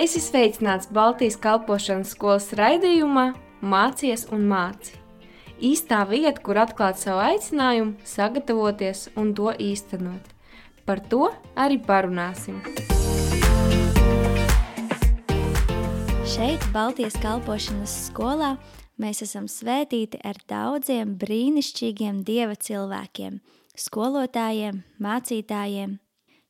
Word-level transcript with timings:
Es 0.00 0.14
esmu 0.16 0.30
sveicināts 0.30 0.86
Baltijas 0.96 1.34
kalpošanas 1.36 2.14
skolas 2.14 2.46
raidījumā 2.56 3.34
Mācies 3.60 4.22
un 4.32 4.46
māci. 4.48 4.94
Īstā 5.60 5.98
vieta, 6.08 6.40
kur 6.40 6.56
atklāt 6.62 6.96
savu 6.96 7.20
aicinājumu, 7.20 7.98
sagatavoties 8.08 9.10
un 9.20 9.34
to 9.36 9.52
īstenot. 9.60 10.32
Par 10.88 11.04
to 11.12 11.28
arī 11.52 11.76
parunāsim. 11.84 12.62
Šeit, 16.24 16.64
Baltijas 16.72 17.20
kalpošanas 17.20 18.00
skolā, 18.08 18.54
mēs 18.96 19.20
esam 19.28 19.52
svētīti 19.52 20.24
ar 20.24 20.40
daudziem 20.48 21.18
brīnišķīgiem 21.20 22.24
dieva 22.24 22.56
cilvēkiem, 22.56 23.42
skolotājiem, 23.76 24.80
mācītājiem, 24.96 25.98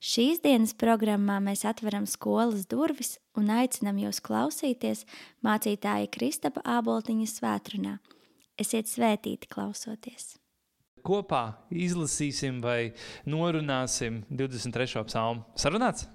Šīs 0.01 0.39
dienas 0.41 0.71
programmā 0.81 1.35
mēs 1.45 1.61
atveram 1.69 2.07
skolas 2.09 2.63
durvis 2.65 3.19
un 3.37 3.51
aicinam 3.53 3.99
jūs 4.01 4.23
klausīties 4.25 5.03
mācītāja 5.45 6.09
Kristapa 6.09 6.63
Āboltiņa 6.65 7.27
svētrunā. 7.29 7.99
Esiet 8.57 8.89
svētīti 8.89 9.51
klausoties! 9.53 10.39
Kopā 11.05 11.43
izlasīsim 11.69 12.63
vai 12.65 12.95
norunāsim 13.29 14.23
23. 14.33 15.05
psalmu. 15.05 15.45
Sarunāts? 15.53 16.09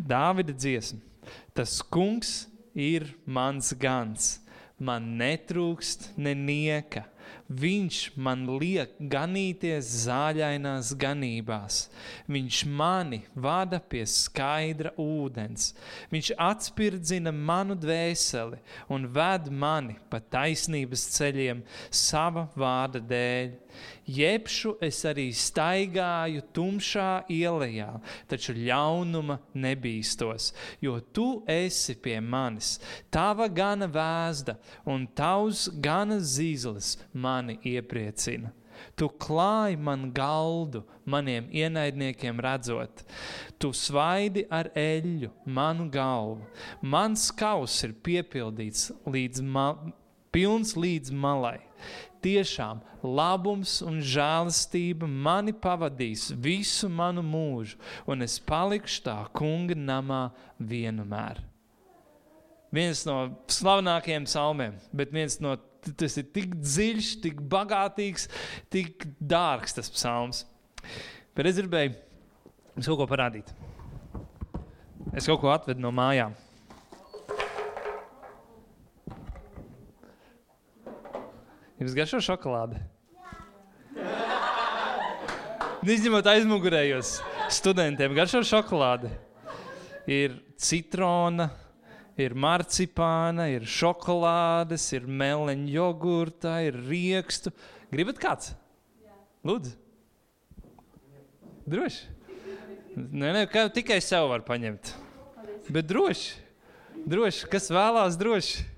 Dāvida 0.00 0.56
dziesma. 0.56 1.04
Tas 1.52 1.82
kungs 1.84 2.46
ir 2.72 3.10
mans 3.28 3.74
gans, 3.76 4.38
man 4.80 5.18
netrūkst 5.20 6.14
nenieka. 6.16 7.04
Viņš 7.52 7.96
man 8.16 8.44
liek 8.60 8.94
ganīties 9.12 9.88
zāļainās 10.06 10.92
ganībās. 10.98 11.78
Viņš 12.30 12.60
mani 12.80 13.22
vada 13.34 13.80
pie 13.80 14.04
skaidra 14.08 14.94
ūdens. 15.00 15.72
Viņš 16.12 16.32
atspirdzina 16.40 17.32
manu 17.34 17.76
dvēseli 17.78 18.60
un 18.92 19.08
ved 19.16 19.50
mani 19.50 19.98
pa 20.08 20.22
taisnības 20.22 21.08
ceļiem 21.16 21.64
sava 21.90 22.48
vārda 22.56 23.02
dēļ. 23.12 23.52
Jebšu 24.06 24.76
es 24.82 24.98
arī 25.06 25.28
staigāju 25.30 26.42
tumšā 26.54 27.24
ielā, 27.30 28.00
taču 28.26 28.54
ļaunuma 28.56 29.38
nebīstos, 29.54 30.50
jo 30.82 30.98
tu 31.14 31.44
esi 31.46 31.94
pie 31.94 32.18
manis. 32.20 32.80
Tava 33.14 33.46
gana 33.48 33.86
vēzda 33.86 34.56
un 34.90 35.06
tavs 35.06 35.68
gana 35.78 36.18
zīles 36.18 36.96
mani 37.14 37.60
iepriecina. 37.62 38.50
Tu 38.98 39.06
klāji 39.22 39.78
man 39.78 40.10
galdu, 40.12 40.82
maniem 41.06 41.46
ienaidniekiem 41.54 42.40
redzot. 42.42 43.04
Tu 43.58 43.70
svaidi 43.70 44.44
ar 44.50 44.72
eļļu 44.74 45.30
manu 45.46 45.86
galvu. 45.92 46.42
Mans 46.82 47.30
kauss 47.30 47.84
ir 47.86 47.94
piepildīts 48.02 48.90
līdz, 49.06 49.44
ma 49.46 49.68
pilns 50.34 50.74
līdz 50.74 51.14
malai. 51.14 51.60
Tiešām 52.22 52.80
labums 53.02 53.80
un 53.82 53.98
žēlastība 53.98 55.08
mani 55.10 55.54
pavadīs 55.54 56.28
visu 56.38 56.90
manu 56.90 57.24
mūžu, 57.26 57.80
un 58.06 58.22
es 58.22 58.38
palikšu 58.38 59.02
tā 59.08 59.16
kunga 59.34 59.74
namā 59.78 60.28
vienmēr. 60.58 61.42
Viens 62.72 63.02
no 63.04 63.16
slavenākajiem 63.52 64.28
salmiem, 64.30 64.78
bet 64.96 65.10
viens 65.12 65.36
no 65.42 65.58
tas 65.98 66.16
ir 66.20 66.28
tik 66.32 66.54
dziļš, 66.62 67.10
tik 67.24 67.42
bagātīgs, 67.52 68.28
tik 68.72 69.04
dārgs 69.18 69.76
tas 69.76 69.90
psalms. 69.92 70.44
Bet 71.36 71.50
es 71.50 71.58
gribēju 71.58 71.92
jums 72.76 72.88
kaut 72.88 73.02
ko 73.02 73.08
parādīt. 73.10 73.50
Es 75.12 75.26
kaut 75.28 75.42
ko 75.42 75.50
atvedu 75.52 75.82
no 75.82 75.90
mājām. 75.94 76.36
Jums 81.82 81.96
garšo 81.98 82.20
šokolāde? 82.22 82.78
Izņemot 85.82 86.28
aizmugurējos 86.30 87.16
studentiem, 87.50 88.12
garšo 88.14 88.44
šokolāde. 88.46 89.10
Ir 90.06 90.36
citrona, 90.62 91.48
ir 92.14 92.36
marcipāna, 92.38 93.48
ir 93.50 93.66
šokolādes, 93.66 94.84
ir 94.94 95.10
meleņa 95.10 95.74
jogurta, 95.74 96.54
ir 96.62 96.78
riekstu. 96.86 97.50
Gribat 97.90 98.22
kāds? 98.22 98.52
Lūdzu. 99.42 99.74
Droši. 101.66 102.12
Nē, 102.94 103.34
nē, 103.40 103.46
tikai 103.74 103.98
sev 104.06 104.28
var 104.30 104.46
paņemt. 104.46 104.94
Bet 105.66 105.90
droši. 105.90 106.36
Droši. 107.10 107.50
Kas 107.50 107.72
vēlās 107.74 108.14
droši? 108.22 108.70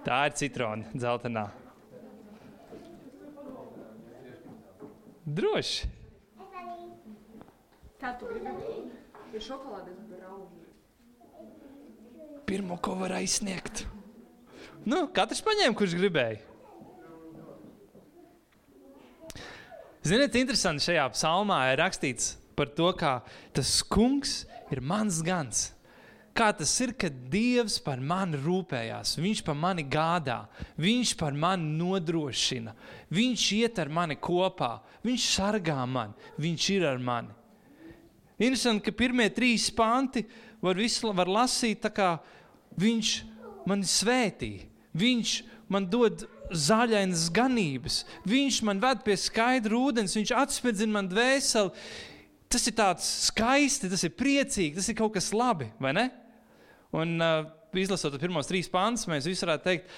Tā 0.00 0.18
ir 0.28 0.36
citrona, 0.38 0.88
dzeltenā. 0.96 1.44
Droši. 5.28 5.90
Kā 8.00 8.14
tu 8.16 8.30
gribi? 8.30 8.76
Ir 9.30 9.42
šokolādes 9.44 9.98
brauni. 10.08 10.62
Pirmo, 12.48 12.78
ko 12.82 12.96
var 12.98 13.12
aizsniegt. 13.20 13.84
Nu, 14.88 15.04
katrs 15.14 15.42
paņēma, 15.44 15.76
kurš 15.76 15.98
gribēja. 16.00 16.40
Ziniet, 20.00 20.38
interesanti 20.40 20.86
šajā 20.88 21.04
psalmā 21.12 21.60
ir 21.70 21.82
rakstīts 21.82 22.32
par 22.56 22.72
to, 22.72 22.88
kā 22.96 23.18
tas 23.52 23.74
kungs 23.84 24.46
ir 24.72 24.80
mans 24.80 25.20
gans 25.22 25.68
kā 26.36 26.50
tas 26.56 26.72
ir, 26.82 26.92
kad 26.98 27.14
Dievs 27.32 27.78
par 27.84 28.00
mani 28.00 28.38
rūpējās, 28.40 29.16
Viņš 29.20 29.42
par 29.46 29.56
mani 29.58 29.84
gādā, 29.88 30.44
Viņš 30.80 31.14
par 31.20 31.36
mani 31.36 31.76
nodrošina, 31.78 32.74
Viņš 33.12 33.46
iet 33.58 33.80
ar 33.82 33.90
mani 33.92 34.16
kopā, 34.20 34.78
Viņš 35.06 35.28
sargā 35.36 35.84
mani, 35.86 36.16
Viņš 36.40 36.68
ir 36.76 36.86
ar 36.88 36.98
mani. 37.02 37.36
Interesanti, 38.40 38.86
ka 38.86 38.96
pirmie 38.96 39.28
trīs 39.28 39.68
panti 39.76 40.24
var, 40.62 40.78
visu, 40.78 41.12
var 41.12 41.28
lasīt 41.28 41.84
kā 41.94 42.14
Viņš 42.80 43.14
mani 43.68 43.88
svētī, 43.88 44.52
Viņš 44.96 45.34
man 45.70 45.86
dod 45.90 46.24
zaļainas 46.50 47.28
ganības, 47.34 48.04
Viņš 48.26 48.62
man 48.66 48.80
ved 48.82 49.04
pie 49.06 49.18
skaidra 49.20 49.76
ūdens, 49.76 50.16
Viņš 50.16 50.32
atspēdzina 50.36 50.96
man 50.98 51.10
dvēseli. 51.10 51.74
Tas 52.50 52.64
ir 52.66 52.74
tāds 52.74 53.06
skaisti, 53.28 53.86
tas 53.92 54.02
ir 54.02 54.16
priecīgi, 54.18 54.74
tas 54.74 54.88
ir 54.90 54.96
kaut 54.98 55.12
kas 55.14 55.30
labi, 55.30 55.68
vai 55.78 55.92
ne? 55.94 56.08
Un 56.96 57.22
uh, 57.22 57.44
izlasot 57.78 58.18
pirmos 58.20 58.48
trīs 58.50 58.70
pāns, 58.70 59.06
mēs 59.10 59.28
visi 59.28 59.46
varētu 59.46 59.66
teikt, 59.66 59.94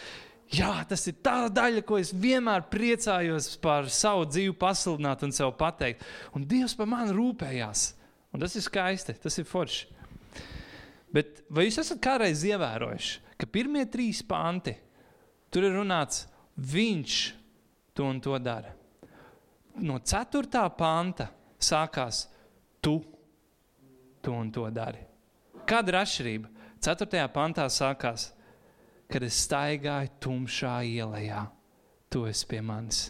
jā, 0.53 0.72
tas 0.88 1.06
ir 1.08 1.16
tā 1.25 1.47
daļa, 1.53 1.84
ko 1.88 1.98
es 2.00 2.12
vienmēr 2.12 2.66
priecājos 2.72 3.54
par 3.62 3.88
savu 3.92 4.26
dzīvi 4.28 4.54
pasludināt 4.60 5.25
un 5.25 5.32
sev 5.34 5.54
pateikt. 5.60 6.04
Un 6.36 6.44
Dievs 6.48 6.76
par 6.76 6.91
mani 6.91 7.14
rūpējās. 7.16 7.86
Un 8.32 8.41
tas 8.41 8.54
ir 8.56 8.64
skaisti, 8.64 9.16
tas 9.20 9.36
ir 9.41 9.48
forši. 9.48 9.88
Bet 11.12 11.42
vai 11.52 11.66
jūs 11.66 11.82
esat 11.82 12.00
kādreiz 12.00 12.44
ievērojuši, 12.48 13.19
ka 13.36 13.48
pirmie 13.52 13.84
trīs 13.92 14.22
panti 14.25 14.72
tur 15.52 15.66
ir 15.69 15.76
runāts, 15.76 16.25
viņš 16.56 17.16
to 17.92 18.06
un 18.08 18.20
to 18.25 18.38
dara? 18.41 18.72
No 19.84 19.98
ceturtā 20.04 20.64
panta 20.76 21.28
sākās, 21.60 22.26
tu 22.81 22.97
to 24.25 24.32
un 24.36 24.48
to 24.52 24.64
dari. 24.72 25.04
Kāda 25.69 25.92
ir 25.92 26.00
atšķirība? 26.00 26.51
4. 26.82 27.28
pantā 27.31 27.69
sākās, 27.70 28.32
kad 29.06 29.22
es 29.22 29.37
staigāju 29.44 30.10
tumšā 30.19 30.81
ielā, 30.82 31.44
tu 32.11 32.25
esi 32.26 32.49
pie 32.50 32.58
manis. 32.58 33.05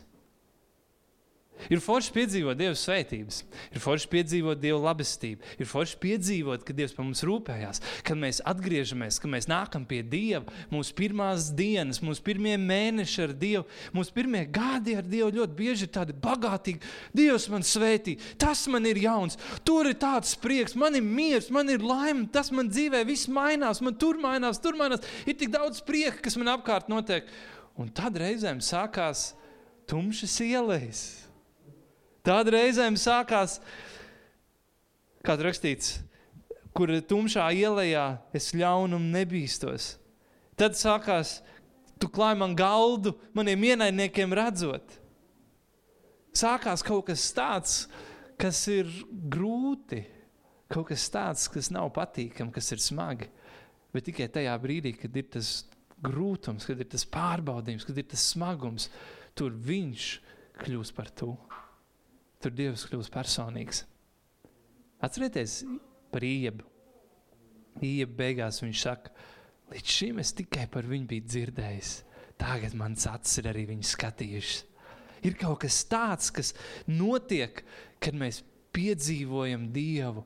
Ir 1.71 1.83
forši 1.83 2.13
piedzīvot 2.15 2.59
Dieva 2.59 2.75
svētības, 2.79 3.43
ir 3.71 3.83
forši 3.83 4.09
piedzīvot 4.13 4.61
Dieva 4.63 4.81
labestību, 4.89 5.43
ir 5.61 5.69
forši 5.69 5.99
piedzīvot, 6.03 6.65
ka 6.67 6.75
Dievs 6.77 6.95
par 6.97 7.07
mums 7.07 7.23
rūpējās, 7.27 7.83
kad 8.07 8.19
mēs 8.19 8.43
atgriežamies, 8.49 9.21
kad 9.23 9.33
mēs 9.33 9.49
nākam 9.51 9.87
pie 9.89 10.03
Dieva. 10.03 10.47
Mūsu 10.73 10.95
pirmās 10.99 11.51
dienas, 11.57 12.03
mūsu 12.05 12.25
pirmie 12.25 12.57
mēneši 12.61 13.25
ar 13.27 13.35
Dievu, 13.39 13.67
mūsu 13.95 14.15
pirmie 14.17 14.45
gadi 14.51 14.97
ar 14.99 15.07
Dievu 15.07 15.31
ļoti 15.39 15.59
bieži 15.59 15.87
ir 15.87 15.93
tādi 15.95 16.17
bagātīgi. 16.17 16.83
Dievs 17.17 17.49
man 17.53 17.67
svētī, 17.67 18.17
tas 18.41 18.65
man 18.73 18.87
ir 18.89 19.01
jauns, 19.03 19.39
tur 19.67 19.91
ir 19.91 19.99
tāds 20.01 20.35
prieks, 20.41 20.77
man 20.79 20.99
ir 20.99 21.07
miers, 21.07 21.51
man 21.55 21.71
ir 21.73 21.85
laime, 21.85 22.29
tas 22.33 22.53
man 22.55 22.71
dzīvē 22.73 23.05
viss 23.09 23.31
mainās, 23.33 23.83
man 23.85 23.99
tur 23.99 24.21
mainās, 24.23 24.61
tur 24.63 24.79
mainās. 24.79 25.05
Ir 25.27 25.39
tik 25.39 25.53
daudz 25.55 25.83
prieka, 25.87 26.21
kas 26.25 26.39
man 26.41 26.55
apkārt 26.57 26.91
notiek. 26.93 27.29
Un 27.81 27.89
tad 27.89 28.19
reizēm 28.21 28.61
sākās 28.61 29.33
tumšas 29.89 30.39
ielas 30.45 31.22
Tāda 32.23 32.55
reizēm 32.55 32.95
sākās, 33.01 33.57
kā 35.27 35.35
rakstīts, 35.39 35.97
kur 36.71 36.93
tumšā 37.03 37.49
ielā 37.59 38.07
es 38.35 38.53
ļaunumu 38.55 39.11
nebīstos. 39.11 39.97
Tad 40.55 40.79
sākās, 40.79 41.41
tu 41.99 42.07
klāj 42.07 42.37
man 42.39 42.55
galdu, 42.55 43.17
maniem 43.35 43.73
ienaidniekiem 43.73 44.35
redzot. 44.39 44.99
Sākās 46.33 46.85
kaut 46.87 47.09
kas 47.11 47.27
tāds, 47.35 47.77
kas 48.41 48.63
ir 48.71 48.89
grūti, 49.11 50.05
kaut 50.73 50.89
kas 50.93 51.09
tāds, 51.13 51.49
kas 51.51 51.73
nav 51.75 51.91
patīkami, 51.97 52.55
kas 52.55 52.71
ir 52.73 52.81
smagi. 52.81 53.29
Bet 53.93 54.07
tikai 54.09 54.31
tajā 54.33 54.55
brīdī, 54.63 54.95
kad 54.97 55.17
ir 55.19 55.27
tas 55.35 55.65
grūtums, 56.03 56.65
kad 56.67 56.81
ir 56.81 56.89
tas 56.95 57.05
pārbaudījums, 57.05 57.85
kad 57.87 57.99
ir 57.99 58.07
tas 58.15 58.31
smagums, 58.33 58.89
tur 59.37 59.53
viņš 59.53 60.07
kļūs 60.63 60.95
par 60.97 61.11
to. 61.19 61.35
Tur 62.43 62.55
Dievs 62.59 62.87
kļūs 62.91 63.11
personīgs. 63.13 63.85
Atcerieties 65.03 65.61
par 66.13 66.25
īebu. 66.27 66.67
Iebu 67.83 68.17
beigās 68.19 68.61
viņš 68.63 68.83
saka, 68.83 69.13
līdz 69.73 69.95
šim 69.97 70.19
es 70.23 70.35
tikai 70.37 70.67
par 70.71 70.87
viņu 70.91 71.09
biju 71.11 71.29
dzirdējis. 71.29 71.93
Tagad 72.43 72.75
mans 72.79 73.07
acis 73.07 73.39
ir 73.41 73.49
arī 73.53 73.69
viņu 73.71 73.87
skatījušas. 73.87 74.65
Ir 75.23 75.37
kaut 75.39 75.61
kas 75.63 75.79
tāds, 75.87 76.33
kas 76.35 76.51
notiek, 76.91 77.63
kad 78.03 78.17
mēs 78.19 78.41
piedzīvojam 78.75 79.69
Dievu, 79.75 80.25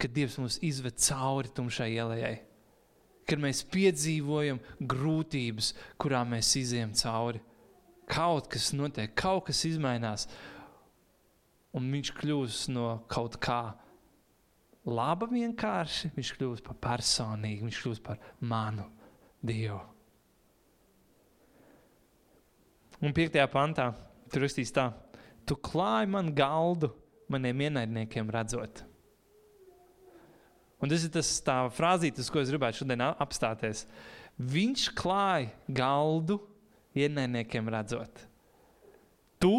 kad 0.00 0.14
Dievs 0.14 0.40
mūs 0.42 0.58
izved 0.66 0.98
cauri 0.98 1.52
tumšai 1.54 1.92
ielai. 1.94 2.34
Kad 3.30 3.40
mēs 3.40 3.62
piedzīvojam 3.72 4.58
grūtības, 4.90 5.70
kurām 6.02 6.34
mēs 6.34 6.50
izējām 6.60 6.96
cauri. 6.98 7.40
Kaut 8.10 8.50
kas 8.52 8.72
notiek, 8.76 9.14
kaut 9.16 9.46
kas 9.48 9.62
mainās, 9.80 10.26
un 11.74 11.88
viņš 11.92 12.12
kļūst 12.18 12.70
no 12.74 12.88
kaut 13.10 13.38
kā 13.42 13.74
laba 14.84 15.28
vienkārši, 15.30 16.12
viņš 16.14 16.32
kļūst 16.38 16.66
par 16.66 16.78
personīgu, 16.90 17.66
viņš 17.66 17.80
kļūst 17.84 18.04
par 18.04 18.20
manu 18.44 18.86
Dievu. 19.44 19.80
Un 23.04 23.12
piektajā 23.12 23.44
pantā 23.52 23.90
tur 24.32 24.46
rakstīs 24.46 24.72
tā, 24.72 24.88
tu 25.44 25.56
klāji 25.60 26.08
man 26.08 26.30
galdu 26.36 26.92
maniem 27.28 27.66
ienaidniekiem 27.66 28.30
redzot. 28.32 28.84
Un 30.80 30.90
tas 30.92 31.04
ir 31.06 31.12
tas 31.12 31.28
frāzītis, 31.76 32.28
ko 32.28 32.42
es 32.42 32.50
gribētu 32.52 32.82
šodien 32.82 33.02
apstāties. 33.08 33.84
Viņš 34.36 34.88
klāja 34.98 35.52
galdu 35.72 36.38
ienaidniekiem 36.96 37.68
redzot. 37.72 38.24
Tu 39.40 39.52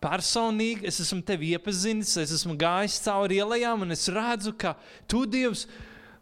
personīgi 0.00 0.88
es 0.88 1.00
esmu 1.04 1.20
tevi 1.26 1.52
iepazinis, 1.54 2.16
es 2.22 2.32
esmu 2.38 2.56
gājis 2.60 3.00
cauri 3.04 3.40
ielām, 3.40 3.84
un 3.84 3.94
es 3.94 4.08
redzu, 4.12 4.54
ka 4.56 4.74
tu, 5.10 5.26
Dievs, 5.28 5.66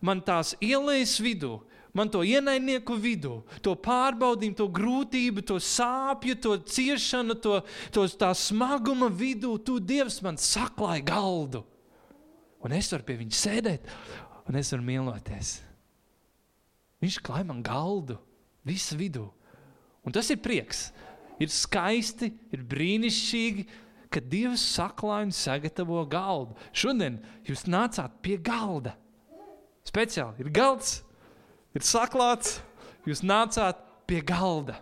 man 0.03 0.23
tās 0.25 0.55
ielas 0.63 1.17
vidū, 1.23 1.61
man 1.95 2.11
to 2.11 2.25
ienaidnieku 2.27 2.99
vidū, 2.99 3.39
to 3.65 3.75
pārbaudījumu, 3.79 4.59
to 4.59 4.69
grūtību, 4.75 5.47
to 5.47 5.59
sāpju, 5.63 6.37
to 6.43 6.59
ciešanu, 6.75 7.39
to, 7.43 7.61
to 7.95 8.07
tā 8.19 8.33
smaguma 8.37 9.11
vidū, 9.15 9.55
tu, 9.63 9.79
Dievs, 9.79 10.21
man 10.27 10.39
saklāji 10.39 11.07
galdu. 11.07 11.65
Un 12.67 12.75
es 12.75 12.91
varu 12.91 13.07
pie 13.07 13.21
viņa 13.21 13.39
sēdēt, 13.39 13.91
un 14.51 14.59
es 14.59 14.75
varu 14.75 14.87
mīloties. 14.87 15.59
Viņš 16.99 17.21
klāj 17.23 17.45
man 17.47 17.63
galdu, 17.63 18.19
visu 18.67 18.99
vidū. 18.99 19.29
Un 20.03 20.15
tas 20.15 20.27
ir 20.33 20.41
prieks 20.43 20.89
ir 21.43 21.53
skaisti, 21.53 22.33
ir 22.55 22.65
brīnišķīgi, 22.69 23.67
ka 24.13 24.23
Dievs 24.25 24.65
saklāja 24.75 25.29
un 25.29 25.35
sagatavo 25.37 26.01
galdu. 26.09 26.57
Šodien 26.73 27.21
jūs 27.47 27.67
nācāt 27.69 28.19
pie 28.25 28.39
galda. 28.41 28.95
Speciāli 29.89 30.45
ir 30.45 30.51
galds, 30.53 31.03
ir 31.77 31.85
saklāts, 31.87 32.59
jūs 33.09 33.23
nācāt 33.25 33.81
pie 34.09 34.21
galda. 34.25 34.79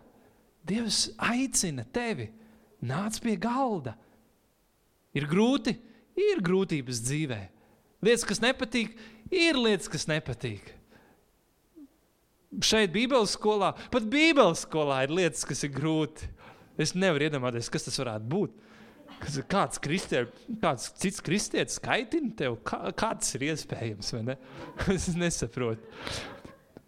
Dievs 0.67 1.11
aicina 1.23 1.85
tevi, 1.95 2.31
nāc 2.83 3.21
pie 3.23 3.37
galda. 3.39 3.95
Ir 5.17 5.29
grūti, 5.31 5.77
ir 6.19 6.43
grūtības 6.45 7.03
dzīvē. 7.07 7.43
Lietas, 8.05 8.27
kas 8.29 8.43
nepatīk, 8.43 8.97
ir 9.33 9.59
lietas, 9.59 9.89
kas 9.91 10.07
nepatīk. 10.11 10.75
Šeit, 12.63 12.93
Bībeles 12.95 13.35
skolā, 13.37 13.73
pat 13.93 14.07
Bībeles 14.11 14.65
skolā 14.65 15.03
ir 15.07 15.15
lietas, 15.17 15.45
kas 15.49 15.65
ir 15.67 15.73
grūti. 15.75 16.29
Es 16.81 16.93
nevaru 16.97 17.29
iedomāties, 17.29 17.71
kas 17.73 17.87
tas 17.87 17.99
varētu 18.03 18.29
būt. 18.33 18.57
Kāds, 19.49 19.79
kristie, 19.81 20.27
kāds 20.61 20.91
cits 21.01 21.23
kristietis 21.25 21.79
skaitina 21.79 22.35
tev, 22.37 22.59
kā, 22.67 22.91
kā 22.93 23.15
tas 23.17 23.37
ir 23.39 23.47
iespējams? 23.49 24.13
Ne? 24.27 24.37
es 24.97 25.09
nesaprotu. 25.17 25.87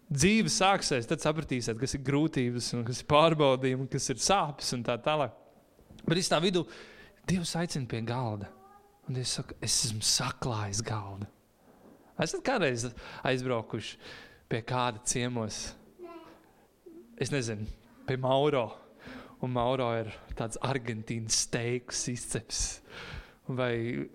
Dzīve 0.09 0.49
sāksies, 0.49 1.07
tad 1.09 1.21
sapratīsiet, 1.21 1.77
kas 1.77 1.93
ir 1.93 2.05
grūtības, 2.05 2.71
kas 2.85 3.01
ir 3.03 3.09
pārbaudījumi, 3.09 3.89
kas 3.93 4.09
ir 4.13 4.21
sāpes 4.21 4.71
un 4.77 4.85
tā 4.85 4.95
tālāk. 5.05 5.35
Bet 6.05 6.21
es 6.21 6.31
tā 6.31 6.39
vidū 6.41 6.65
Dievs 7.29 7.51
aicina 7.59 7.85
pie 7.85 7.99
galda. 8.01 8.49
Un 9.05 9.17
Dievs 9.17 9.35
saka, 9.37 9.57
es 9.61 9.75
esmu 9.85 10.01
saklājis 10.05 10.81
galdu. 10.85 11.27
Esat 12.19 12.41
kādreiz 12.45 12.87
aizbraukuši 13.25 13.99
pie 14.49 14.63
kāda 14.65 15.01
ciemos? 15.07 15.61
Es 17.21 17.29
nezinu, 17.33 17.67
pie 18.07 18.17
Mauro 18.19 18.65
un 19.45 19.53
Mauro 19.55 19.89
ir 19.99 20.11
tāds 20.37 20.59
argentīnas 20.65 21.43
steiks 21.45 22.07
izceps. 22.11 22.63
Vai 23.49 24.07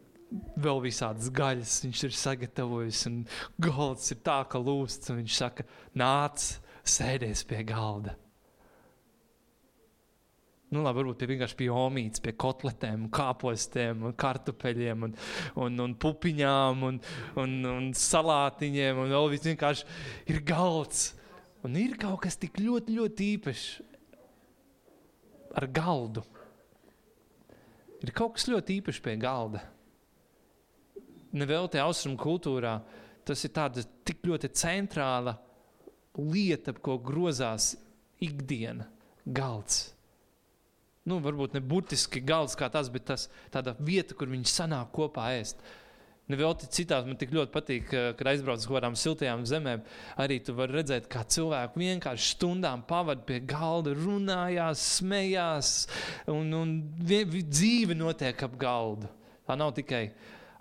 vēl 0.58 0.82
visādas 0.84 1.30
gaļas 1.34 1.78
viņš 1.84 2.02
ir 2.08 2.18
sagatavojis, 2.18 3.06
un 3.10 3.22
galds 3.62 4.12
ir 4.14 4.20
tā, 4.26 4.42
ka 4.50 4.60
lūsts, 4.60 5.10
un 5.12 5.22
viņš 5.22 5.38
saka, 5.38 5.66
nāc, 5.98 6.52
sēdies 6.84 7.44
pie 7.48 7.62
galda. 7.66 8.16
Nu, 10.74 10.80
labi, 10.82 10.98
varbūt 10.98 11.20
pie 11.20 11.28
vienkārši 11.30 11.56
pie 11.60 11.68
omītes, 11.70 12.22
pie 12.24 12.32
kotletēm, 12.40 13.06
kāpostiem, 13.14 14.08
kartupeļiem, 14.18 15.04
un, 15.06 15.12
un, 15.62 15.82
un 15.84 15.94
pupiņām, 16.02 16.82
un, 16.88 16.98
un, 17.38 17.52
un 17.70 17.90
salātiņiem, 17.94 18.98
un 19.04 19.14
vēl 19.14 19.30
viss 19.36 19.46
vienkārši 19.52 19.86
ir 20.34 20.40
galds. 20.48 21.12
Un 21.64 21.78
ir 21.80 21.94
kaut 22.00 22.24
kas 22.26 22.36
tik 22.40 22.58
ļoti, 22.60 22.96
ļoti 22.98 23.28
īpašs 23.36 23.68
ar 25.54 25.68
galdu. 25.70 26.24
Ir 28.04 28.12
kaut 28.12 28.36
kas 28.36 28.48
ļoti 28.50 28.80
īpašs 28.80 29.00
pie 29.04 29.14
galda. 29.20 29.62
Nevēl 31.34 31.70
te 31.72 31.80
austrumu 31.82 32.18
kultūrā 32.20 32.76
tas 33.24 33.40
ir 33.46 33.52
tāda 33.56 33.84
tik 34.06 34.22
ļoti 34.28 34.50
centrāla 34.54 35.38
lieta, 36.20 36.74
ap 36.74 36.80
ko 36.84 36.98
grozās 37.02 37.72
ikdiena, 38.22 38.86
galds. 39.24 39.88
Nu, 41.08 41.18
varbūt 41.24 41.56
ne 41.56 41.60
burtiski 41.64 42.22
galds 42.24 42.56
kā 42.56 42.70
tas, 42.72 42.88
bet 42.92 43.08
tas 43.10 43.26
tāda 43.52 43.74
vieta, 43.80 44.16
kur 44.16 44.30
viņi 44.30 44.48
sanāk 44.48 44.92
kopā 44.94 45.32
ēst. 45.36 45.60
Nevelti 46.32 46.64
citās 46.72 47.04
man 47.04 47.18
tik 47.20 47.34
ļoti 47.36 47.52
patīk, 47.52 47.90
kad 48.16 48.28
aizbrauc 48.30 48.62
uz 48.62 48.68
kādām 48.70 48.94
siltajām 48.96 49.42
zemēm. 49.44 49.82
Arī 50.22 50.38
tu 50.40 50.54
vari 50.56 50.78
redzēt, 50.78 51.04
kā 51.12 51.20
cilvēki 51.28 51.82
vienkārši 51.82 52.30
stundām 52.32 52.80
pavadīja 52.88 53.26
pie 53.28 53.40
galda, 53.44 53.92
runājās, 53.98 54.84
smējās, 55.02 55.72
un, 56.32 56.48
un 56.56 56.72
dzīve 57.04 57.96
notiek 57.98 58.40
ap 58.46 58.54
galdu. 58.60 59.10
Tā 59.44 59.56
nav 59.60 59.74
tikai 59.76 60.06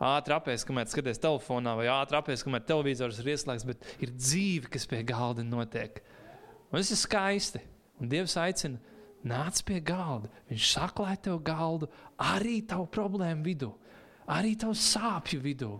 ātri 0.03 0.35
apēst, 0.35 0.67
kamēr 0.67 0.89
skaties 0.91 1.23
telefonā, 1.23 1.77
vai 1.79 1.87
ātri 1.93 2.19
apēst, 2.19 2.43
kamēr 2.43 2.65
televizors 2.67 3.21
ir 3.23 3.29
ieslēgts, 3.31 3.67
bet 3.69 3.87
ir 4.03 4.11
dzīve, 4.17 4.67
kas 4.73 4.87
pie 4.91 4.99
galda 5.07 5.45
notiek. 5.47 6.01
Un 6.73 6.81
tas 6.81 6.91
ir 6.91 6.99
skaisti. 6.99 7.63
Un 8.03 8.11
Dievs 8.11 8.35
aicina, 8.41 8.81
nāc 9.23 9.63
pie 9.63 9.79
galda. 9.79 10.27
Viņš 10.51 10.73
saklāja 10.75 11.21
tev 11.29 11.39
galdu 11.47 11.87
arī 12.19 12.57
tavu 12.67 12.89
problēmu 12.91 13.47
vidū 13.47 13.71
arī 14.31 14.55
tavu 14.59 14.75
sāpju 14.77 15.41
vidū, 15.43 15.71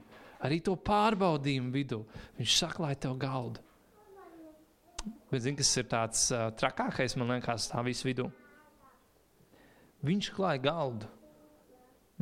arī 0.43 0.59
to 0.63 0.75
pārbaudījumu 0.75 1.71
vidū. 1.73 2.01
Viņš 2.39 2.57
saklāja 2.63 2.99
tev 3.07 3.17
galdu. 3.21 3.63
Bet 5.31 5.43
zini, 5.43 5.57
kas 5.59 5.71
ir 5.79 5.87
tāds 5.91 6.27
uh, 6.31 6.47
trakākais, 6.55 7.17
man 7.19 7.33
liekas, 7.35 7.67
tā 7.71 7.81
visu 7.83 8.07
vidū? 8.07 8.29
Viņš 10.03 10.31
klāja 10.35 10.61
galdu 10.63 11.09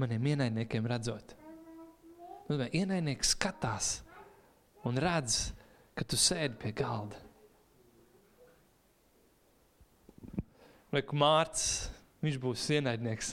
maniem 0.01 0.31
ienaidniekiem 0.33 0.87
redzot. 0.87 1.35
Nu, 2.49 2.57
ienaidnieks 2.57 3.35
skatās 3.35 3.89
un 4.87 4.97
redz, 4.99 5.51
ka 5.95 6.05
tu 6.07 6.17
sēdi 6.19 6.57
pie 6.61 6.71
galda. 6.75 7.19
Vai 10.91 11.03
Mārcis 11.15 11.87
Viņš 12.21 12.37
būs 12.37 12.67
ienaidnieks. 12.77 13.31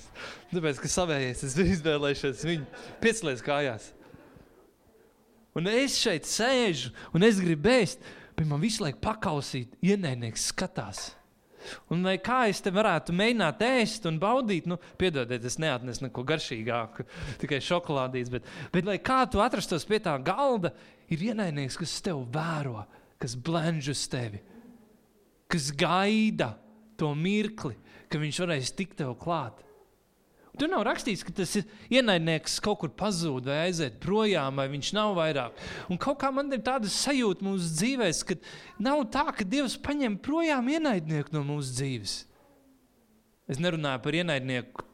Tāpēc, 0.52 0.80
ka 0.80 0.88
savējais 0.88 1.45
es 1.45 1.57
izvēlēšos 1.76 2.45
viņu 2.49 2.85
piecēlēs 3.02 3.45
kājās. 3.45 3.90
Un 5.59 5.68
es 5.68 5.97
šeit 5.99 6.28
sēžu 6.28 6.95
un 7.16 7.26
es 7.26 7.40
gribu 7.42 7.68
ēst, 7.73 8.04
bet 8.37 8.47
man 8.49 8.62
visu 8.62 8.85
laiku 8.85 9.00
pakausīt, 9.04 9.75
ienaidnieks 9.85 10.49
skatās. 10.52 11.09
Un 11.92 12.04
lai 12.07 12.14
kā 12.23 12.45
es 12.49 12.62
te 12.64 12.71
varētu 12.73 13.12
mēģināt 13.16 13.64
ēst 13.66 14.07
un 14.09 14.21
baudīt, 14.23 14.68
nu, 14.71 14.78
piedodiet, 15.00 15.45
es 15.45 15.59
neatnesu 15.61 16.07
neko 16.07 16.23
garšīgāku, 16.28 17.04
tikai 17.42 17.59
šokolādītes, 17.64 18.30
bet, 18.33 18.47
bet 18.73 18.88
lai 18.88 18.97
kā 19.04 19.25
tu 19.28 19.42
atrastos 19.45 19.85
pie 19.88 19.99
tā 20.04 20.14
galda, 20.25 20.73
ir 21.12 21.26
ienaidnieks, 21.30 21.76
kas 21.80 21.99
tev 22.07 22.23
vēro, 22.33 22.87
kas 23.21 23.35
blenž 23.35 23.90
uz 23.92 24.07
tevi, 24.09 24.40
kas 25.50 25.68
gaida 25.76 26.54
to 26.99 27.14
mirkli, 27.17 27.76
ka 28.11 28.21
viņš 28.21 28.43
varēs 28.45 28.75
tikt 28.76 28.99
tev 29.00 29.14
klāt. 29.21 29.64
Tur 30.59 30.71
nav 30.73 30.83
rakstīts, 30.88 31.23
ka 31.23 31.31
tas 31.38 31.52
ienaidnieks 31.87 32.57
kaut 32.64 32.81
kur 32.81 32.90
pazūd 32.99 33.47
vai 33.47 33.61
aiziet 33.69 34.00
projām, 34.02 34.57
vai 34.59 34.67
viņš 34.73 34.90
nav 34.97 35.12
vairāk. 35.14 35.61
Un 35.87 36.00
kaut 36.02 36.19
kā 36.19 36.33
man 36.35 36.50
ir 36.50 36.64
tāda 36.67 36.90
sajūta 36.90 37.47
mūsu 37.47 37.71
dzīvēm, 37.76 38.17
ka 38.26 38.37
nav 38.83 39.05
tā, 39.14 39.28
ka 39.37 39.47
Dievs 39.47 39.78
paņem 39.85 40.19
projām 40.25 40.67
ienaidnieku 40.75 41.37
no 41.37 41.45
mūsu 41.47 41.76
dzīves. 41.78 42.17
Es 43.49 43.62
nerunāju 43.62 44.02
par 44.02 44.19
ienaidnieku 44.19 44.85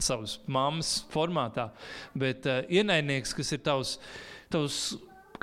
savas 0.00 0.38
mammas 0.48 0.92
formātā, 1.12 1.68
bet 2.16 2.46
uh, 2.48 2.62
ienaidnieks, 2.70 3.34
kas 3.36 3.50
ir 3.56 3.64
tavs, 3.66 3.96
tavs 4.52 4.78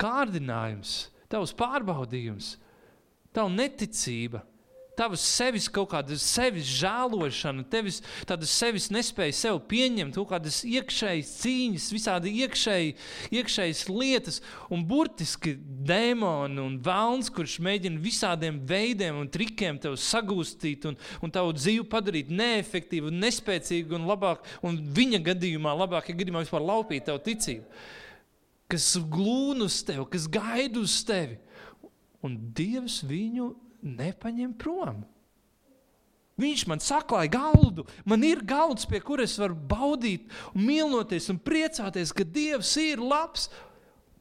kārdinājums, 0.00 0.96
tavs 1.30 1.52
pārbaudījums, 1.58 2.54
tava 3.36 3.52
neticība 3.52 4.42
tavas 4.98 5.22
sevis 5.22 5.68
kaut 5.72 5.92
kāda 5.92 6.16
sevis 6.20 6.66
žēlošana, 6.80 7.64
tevis 7.70 8.00
tāda 8.28 8.48
sevis 8.48 8.88
nespēja 8.94 9.36
sev 9.36 9.60
pieņemt, 9.70 10.16
kaut 10.18 10.32
kādas 10.32 10.60
iekšējas 10.66 11.32
cīņas, 11.42 11.88
visādi 11.94 12.32
iekšēji, 12.42 12.94
iekšējas 13.38 13.84
lietas, 13.92 14.40
un 14.74 14.82
burtiski 14.88 15.54
dēmoni 15.88 16.62
un 16.62 16.78
vēlns, 16.84 17.30
kurš 17.34 17.58
mēģina 17.64 18.02
visādiem 18.02 18.60
veidiem 18.68 19.22
un 19.22 19.30
trikiem 19.32 19.78
tev 19.82 19.96
sagūstīt 20.02 20.88
un, 20.90 20.98
un 21.22 21.34
tavu 21.34 21.54
dzīvi 21.56 21.86
padarīt 21.90 22.32
neefektīvu, 22.34 23.14
nespēcīgu 23.14 23.98
un 23.98 24.08
labāk, 24.08 24.44
un 24.66 24.80
viņa 24.96 25.22
gadījumā, 25.30 25.76
labākajā 25.84 26.18
gadījumā 26.18 26.44
vispār 26.44 26.66
laupīt 26.66 27.06
tavu 27.08 27.22
ticību, 27.26 27.64
kas 28.68 28.90
glūn 29.10 29.64
uz 29.64 29.80
tevi, 29.86 30.04
kas 30.12 30.26
gaida 30.32 30.82
uz 30.82 30.98
tevi. 31.08 31.38
Un 32.26 32.34
Dievs 32.50 32.98
viņu 33.06 33.52
nepaņem 33.82 34.52
prom. 34.58 35.04
Viņš 36.38 36.64
man 36.70 36.82
saklāja 36.82 37.32
galdu. 37.34 37.84
Man 38.06 38.22
ir 38.26 38.44
galds, 38.46 38.86
pie 38.86 39.00
kuras 39.02 39.34
var 39.40 39.54
baudīt, 39.54 40.28
un 40.54 40.68
mīlnoties 40.68 41.26
un 41.32 41.40
priecāties, 41.42 42.14
ka 42.14 42.22
Dievs 42.22 42.76
ir 42.78 43.02
labs. 43.02 43.48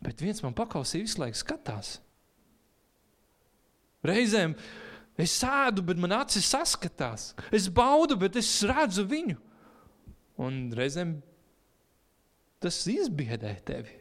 Bet 0.02 0.22
viens 0.22 0.42
man 0.46 0.56
pakausīja 0.58 1.06
visu 1.06 1.22
laiku 1.22 1.38
skatās. 1.38 1.98
Reizēm 4.06 4.56
es 5.18 5.34
sēdu, 5.42 5.84
bet 5.86 6.02
man 6.02 6.16
acis 6.18 6.50
saskatās. 6.50 7.32
Es 7.54 7.70
baudu, 7.70 8.18
bet 8.18 8.38
es 8.40 8.50
redzu 8.66 9.06
viņu. 9.10 9.38
Un 10.42 10.68
reizēm 10.78 11.16
tas 12.62 12.82
izbiedē 12.90 13.54
tevi. 13.66 13.94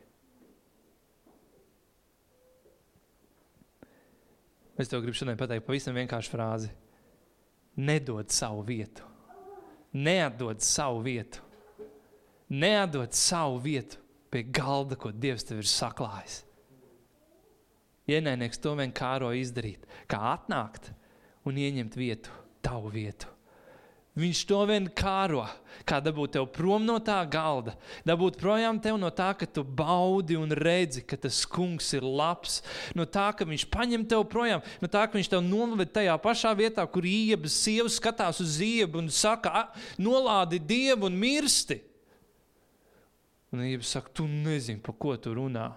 Es 4.76 4.90
tev 4.92 5.02
gribu 5.04 5.16
šodien 5.16 5.38
pateikt 5.40 5.66
pavisam 5.66 5.96
vienkāršu 5.96 6.32
frāzi. 6.32 6.72
Nedod 7.76 8.32
savu 8.32 8.64
vietu. 8.66 9.04
Neatdod 9.96 10.64
savu 10.64 11.00
vietu. 11.04 11.40
Neatdod 12.52 13.16
savu 13.16 13.60
vietu 13.64 14.00
pie 14.30 14.42
galda, 14.52 14.98
ko 15.00 15.12
Dievs 15.12 15.46
tev 15.48 15.62
ir 15.62 15.70
saklājis. 15.70 16.42
Ienaidnieks 18.06 18.60
to 18.62 18.74
vien 18.78 18.92
kāro 18.94 19.32
izdarīt, 19.34 19.86
kā 20.10 20.20
atnākt 20.34 20.92
un 21.48 21.56
ieņemt 21.58 21.96
vietu, 21.98 22.30
tavu 22.62 22.92
vietu. 22.92 23.35
Viņš 24.16 24.38
to 24.48 24.62
vien 24.64 24.86
kāro, 24.96 25.42
kā 25.84 25.98
dabūt 26.00 26.38
tevi 26.38 26.48
prom 26.48 26.86
no 26.88 26.94
tā 27.04 27.18
galda, 27.28 27.74
dabūt 28.08 28.38
projām 28.40 28.78
tevi 28.80 28.96
no 28.96 29.10
tā, 29.12 29.26
ka 29.36 29.44
tu 29.44 29.60
baudi 29.60 30.38
un 30.40 30.54
redzi, 30.56 31.02
ka 31.04 31.18
tas 31.20 31.42
kungs 31.44 31.90
ir 31.98 32.06
labs, 32.06 32.62
no 32.96 33.04
tā, 33.04 33.26
ka 33.36 33.44
viņš 33.44 33.66
paņem 33.68 34.06
tevi 34.08 34.24
projām, 34.32 34.62
no 34.80 34.88
tā, 34.88 35.02
ka 35.04 35.18
viņš 35.18 35.28
tevi 35.34 35.44
noved 35.44 35.92
tajā 35.92 36.14
pašā 36.24 36.54
vietā, 36.56 36.86
kur 36.88 37.04
iebas 37.04 37.58
sievas 37.60 37.98
skatās 38.00 38.40
uz 38.40 38.54
ziebu 38.56 39.02
un 39.02 39.12
saka, 39.12 39.66
nolādi 40.00 40.62
dievu 40.64 41.10
un 41.10 41.20
mirsti. 41.20 41.82
Un 43.52 43.66
iebas 43.68 43.92
saka, 43.98 44.14
tu 44.16 44.24
nezini, 44.24 44.80
pa 44.80 44.96
ko 44.96 45.12
tu 45.20 45.36
runā. 45.36 45.74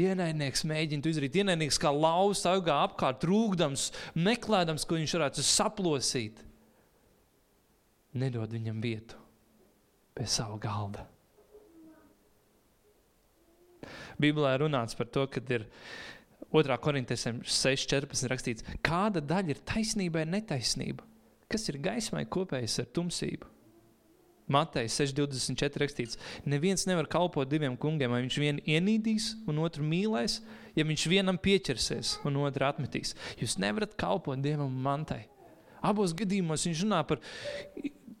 Ienaidnieks 0.00 0.64
mēģina 0.64 1.04
to 1.04 1.12
izdarīt. 1.12 1.36
Ienaidnieks 1.36 1.76
kā 1.78 1.92
lausa 1.92 2.56
augā 2.56 2.80
apkārt, 2.88 3.28
rūkdams, 3.28 3.90
meklējams, 4.16 4.88
ko 4.88 4.96
viņš 4.96 5.18
varētu 5.20 5.48
saplosīt 5.52 6.40
nedod 8.14 8.52
viņam 8.54 8.80
vietu 8.82 9.18
pie 10.14 10.26
sava 10.30 10.58
galda. 10.62 11.08
Bībelē 14.20 14.54
runāts 14.62 14.96
par 14.96 15.08
to, 15.10 15.26
ka 15.28 15.42
ir 15.52 15.66
2. 16.54 16.76
korintiesiem 16.80 17.42
6.14 17.42 18.30
rakstīts, 18.30 18.66
kāda 18.84 19.22
daļa 19.24 19.56
ir 19.56 19.64
taisnība 19.66 20.22
vai 20.22 20.28
netaisnība, 20.36 21.04
kas 21.50 21.66
ir 21.68 21.80
gaismai 21.82 22.24
kopējis 22.30 22.78
ar 22.84 22.88
tumsību. 22.94 23.50
Mateja 24.54 24.90
6.24 24.92 25.80
rakstīts, 25.80 26.18
neviens 26.44 26.84
nevar 26.84 27.08
kalpot 27.08 27.48
diviem 27.48 27.78
kungiem, 27.80 28.12
vai 28.12 28.20
viņš 28.26 28.36
vienu 28.42 28.64
ienīdīs 28.68 29.30
un 29.48 29.62
otru 29.64 29.86
mīlēs, 29.88 30.42
ja 30.76 30.84
viņš 30.84 31.06
vienam 31.08 31.40
pieķersies 31.40 32.18
un 32.28 32.36
otru 32.44 32.68
atmetīs. 32.68 33.14
Jūs 33.40 33.56
nevarat 33.62 33.96
kalpot 34.00 34.42
dievam 34.44 34.68
un 34.68 34.84
mantai. 34.84 35.22
Abos 35.84 36.12
gadījumos 36.16 36.68
viņš 36.68 36.84
runā 36.84 37.00
par 37.08 37.24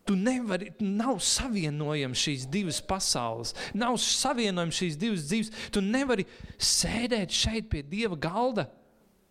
Tu 0.04 0.16
nevari, 0.20 0.68
nav 0.84 1.16
savienojama 1.24 2.16
šīs 2.18 2.44
divas 2.52 2.82
pasaules, 2.84 3.54
nav 3.72 3.96
savienojama 4.02 4.74
šīs 4.76 4.98
divas 5.00 5.24
dzīves. 5.30 5.52
Tu 5.72 5.80
nevari 5.84 6.26
sēdēt 6.60 7.32
šeit 7.32 7.70
pie 7.72 7.80
dieva 7.88 8.18
galda 8.20 8.66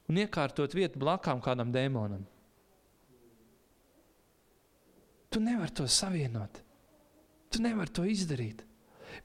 un 0.09 0.17
iekārtot 0.23 0.73
vietu 0.73 1.01
blakām 1.03 1.43
kādam 1.45 1.69
dēmonam. 1.73 2.25
Tu 5.29 5.41
nevari 5.41 5.73
to 5.77 5.85
savienot. 5.89 6.59
Tu 7.53 7.61
nevari 7.61 7.93
to 7.93 8.05
izdarīt. 8.09 8.65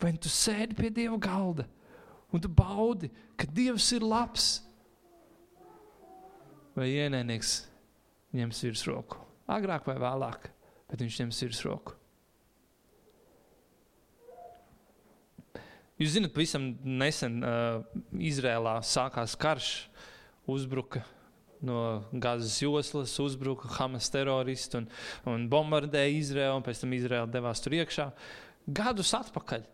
Vai 0.01 0.13
tu 0.21 0.29
sēdi 0.33 0.77
pie 0.77 0.93
dieva 0.93 1.17
galda 1.21 1.65
un 2.33 2.45
tu 2.45 2.49
baudi, 2.53 3.09
ka 3.41 3.49
dievs 3.49 3.87
ir 3.97 4.05
labs, 4.05 4.59
vai 6.77 6.91
ienaidnieks 6.93 7.55
ņems 8.37 8.61
virsroku 8.67 9.25
agrāk 9.49 9.89
vai 9.89 9.97
vēlāk 10.01 10.51
bet 10.89 11.05
viņš 11.05 11.21
ņem 11.23 11.33
sirsroku. 11.37 11.97
Jūs 15.99 16.15
zināt, 16.15 16.31
pavisam 16.31 16.71
nesen 16.87 17.41
uh, 17.43 17.81
Izrēlā 18.23 18.77
sākās 18.87 19.35
karš, 19.39 19.71
uzbruka 20.49 21.03
no 21.67 22.05
Gāzes 22.13 22.61
joslas, 22.63 23.17
uzbruka 23.19 23.67
Hamas 23.81 24.07
teroristi 24.15 24.79
un, 24.79 24.87
un 25.27 25.49
bombardēja 25.51 26.15
Izrēlu, 26.21 26.61
un 26.61 26.67
pēc 26.67 26.85
tam 26.85 26.95
Izrēla 26.95 27.27
devās 27.33 27.65
tur 27.65 27.75
iekšā. 27.81 28.13
Gadus 28.79 29.11
atpakaļ 29.19 29.67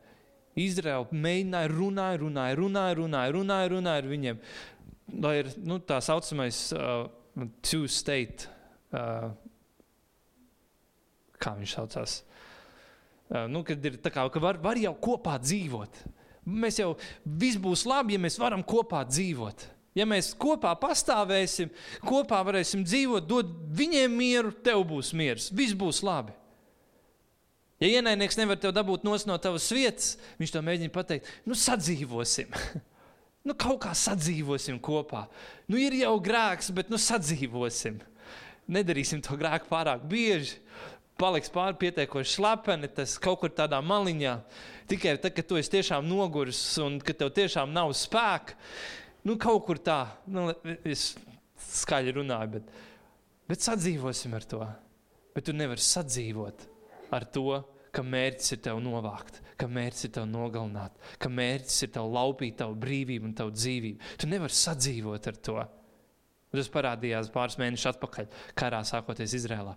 Izraela 0.64 1.06
mēģināja, 1.10 1.70
runāja, 1.72 2.20
runāja, 2.22 2.56
runāja, 2.58 2.96
runāja, 3.00 3.34
runāja, 3.34 3.70
runāja 3.72 4.02
ar 4.02 4.10
viņiem. 4.10 4.42
Lai 5.20 5.34
ir 5.42 5.50
nu, 5.66 5.80
tā 5.84 5.98
saucamais 6.04 6.60
uh, 6.72 7.08
two-state 7.66 8.46
uh, 8.94 9.34
kā 11.44 11.54
viņš 11.58 11.76
saucās. 11.78 12.16
Uh, 13.30 13.44
nu, 13.48 13.62
kad 13.66 13.84
ir 13.84 14.00
tā 14.02 14.12
kā, 14.12 14.24
ka 14.32 14.42
var, 14.42 14.58
var 14.62 14.80
jau 14.80 14.92
kopā 15.06 15.38
dzīvot. 15.40 16.02
Mēs 16.44 16.80
jau 16.82 16.90
viss 17.24 17.60
būs 17.60 17.86
labi, 17.88 18.18
ja 18.18 18.20
mēs 18.20 18.36
varam 18.40 18.64
kopā 18.66 19.00
dzīvot. 19.08 19.70
Ja 19.94 20.04
mēs 20.10 20.32
kopā 20.36 20.72
pastāvēsim, 20.76 21.70
kopā 22.04 22.40
varēsim 22.44 22.82
dzīvot, 22.84 23.28
dod 23.30 23.52
viņiem 23.78 24.16
mieru, 24.18 24.50
tev 24.66 24.82
būs 24.90 25.12
miers, 25.14 25.52
viss 25.54 25.76
būs 25.78 26.02
labi. 26.04 26.34
Ja 27.82 27.90
ienaidnieks 27.98 28.38
nevar 28.38 28.58
tev 28.58 28.74
dabūt 28.74 29.06
no 29.06 29.38
tavas 29.38 29.66
vietas, 29.74 30.14
viņš 30.38 30.54
to 30.54 30.62
mēģina 30.66 30.94
pateikt, 30.94 31.30
nu 31.46 31.56
sadzīvosim. 31.58 32.50
nu, 33.46 33.54
kaut 33.54 33.82
kā 33.86 33.94
sadzīvosim 33.98 34.80
kopā. 34.82 35.26
Nu, 35.70 35.78
ir 35.78 35.94
jau 36.00 36.16
grēks, 36.22 36.72
bet 36.74 36.90
nu 36.90 36.98
sadzīvosim. 36.98 38.00
Nedarīsim 38.74 39.20
to 39.22 39.36
grēku 39.36 39.68
pārāk 39.68 40.06
bieži 40.08 40.58
paliks 41.20 41.52
pāri 41.52 41.78
pietiekoši 41.80 42.36
slepeni, 42.36 42.90
tas 42.92 43.16
kaut 43.22 43.40
kur 43.42 43.52
tādā 43.54 43.80
maliņā. 43.84 44.34
Tikai 44.90 45.16
tad, 45.22 45.34
kad 45.36 45.48
tu 45.48 45.58
esi 45.60 45.72
tiešām 45.76 46.06
noguris 46.08 46.60
un 46.82 46.98
ka 47.02 47.14
tev 47.16 47.32
tiešām 47.36 47.72
nav 47.74 47.92
spēka, 47.96 48.58
nu 49.28 49.38
kaut 49.40 49.64
kur 49.68 49.80
tā, 49.80 50.00
nu, 50.28 50.50
es 50.84 51.12
skaļi 51.74 52.16
runāju, 52.18 52.58
bet, 52.58 52.74
bet 53.50 53.64
sadzīvosim 53.64 54.34
ar 54.36 54.48
to. 54.48 54.64
Bet 55.34 55.48
tu 55.48 55.54
nevari 55.56 55.82
sadzīvot 55.82 56.68
ar 57.14 57.24
to, 57.34 57.48
ka 57.94 58.02
mērķis 58.06 58.54
ir 58.56 58.60
tev 58.66 58.80
novākt, 58.82 59.40
ka 59.58 59.68
mērķis 59.70 60.08
ir 60.08 60.12
tev 60.16 60.28
nogalināt, 60.30 60.94
ka 61.22 61.30
mērķis 61.30 61.86
ir 61.86 61.94
tev 61.94 62.10
laupīt 62.10 62.58
tavu 62.60 62.76
brīvību 62.82 63.30
un 63.30 63.34
tavu 63.38 63.54
dzīvību. 63.54 64.14
Tu 64.20 64.30
nevari 64.30 64.54
sadzīvot 64.58 65.30
ar 65.30 65.40
to. 65.48 65.58
Tas 66.54 66.70
parādījās 66.70 67.32
pāris 67.34 67.58
mēnešus 67.58 67.90
atpakaļ, 67.94 68.28
karā 68.58 68.82
sākoties 68.86 69.34
Izrēlā. 69.40 69.74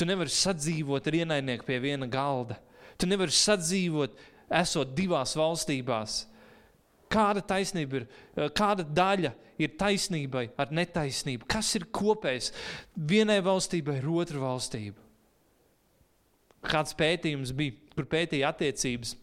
Tu 0.00 0.06
nevari 0.08 0.32
sadzīvot 0.32 1.04
ar 1.10 1.16
ienaidnieku 1.18 1.66
pie 1.68 1.76
viena 1.82 2.06
galda. 2.08 2.56
Tu 2.96 3.08
nevari 3.08 3.34
sadzīvot, 3.36 4.14
esot 4.62 4.94
divās 4.96 5.34
valstībās. 5.36 6.22
Kāda 7.10 7.42
taisnība 7.44 8.00
ir, 8.00 8.06
eh, 8.36 8.48
kāda 8.48 8.86
daļa 8.86 9.34
ir 9.58 9.74
taisnībai 9.76 10.48
ar 10.56 10.72
netaisnību? 10.72 11.46
Kas 11.46 11.74
ir 11.76 11.84
kopējs 11.92 12.52
vienai 12.96 13.40
valstībai 13.44 13.98
ar 13.98 14.08
otru 14.08 14.40
valstību? 14.40 14.96
Kāds 16.62 16.94
pētījums 16.94 17.52
bija, 17.56 17.74
kur 17.94 18.04
pētīja 18.04 18.54
attiecības. 18.54 19.16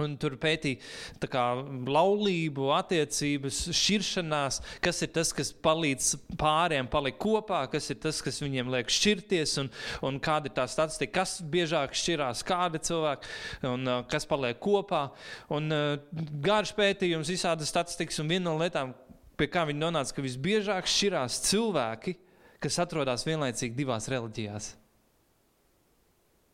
Un 0.00 0.16
tur 0.20 0.36
pētīja 0.40 1.28
kā, 1.30 1.44
laulību, 1.90 2.70
attiecības, 2.76 3.60
šķiršanās, 3.76 4.60
kas 4.84 5.02
ir 5.04 5.12
tas, 5.14 5.32
kas 5.36 5.52
palīdz 5.64 6.12
pāriem 6.40 6.88
palikt 6.90 7.20
kopā, 7.22 7.62
kas 7.72 7.90
ir 7.92 8.00
tas, 8.02 8.22
kas 8.24 8.40
viņiem 8.42 8.70
liek 8.72 8.90
šķirties, 8.92 9.56
un, 9.62 9.70
un 10.06 10.20
kāda 10.22 10.50
ir 10.50 10.56
tā 10.56 10.66
statistika, 10.70 11.20
kas 11.20 11.38
biežāk 11.52 11.94
šķirās, 11.98 12.44
kāda 12.46 12.80
cilvēka, 12.86 13.30
un 13.70 13.86
uh, 13.86 14.00
kas 14.10 14.28
paliek 14.30 14.58
kopā. 14.62 15.06
Un, 15.52 15.70
uh, 15.74 16.24
garš 16.44 16.74
pētījums, 16.78 17.30
visādas 17.32 17.70
statistikas, 17.72 18.20
un 18.22 18.30
viena 18.32 18.48
no 18.48 18.56
lietām, 18.60 18.94
pie 19.40 19.48
kā 19.50 19.64
viņi 19.68 19.80
nonāca, 19.80 20.16
ka 20.16 20.24
visbiežāk 20.24 20.88
šķirās 20.90 21.40
cilvēki, 21.48 22.16
kas 22.60 22.80
atrodas 22.82 23.24
vienlaicīgi 23.28 23.76
divās 23.78 24.08
reliģijās. 24.12 24.74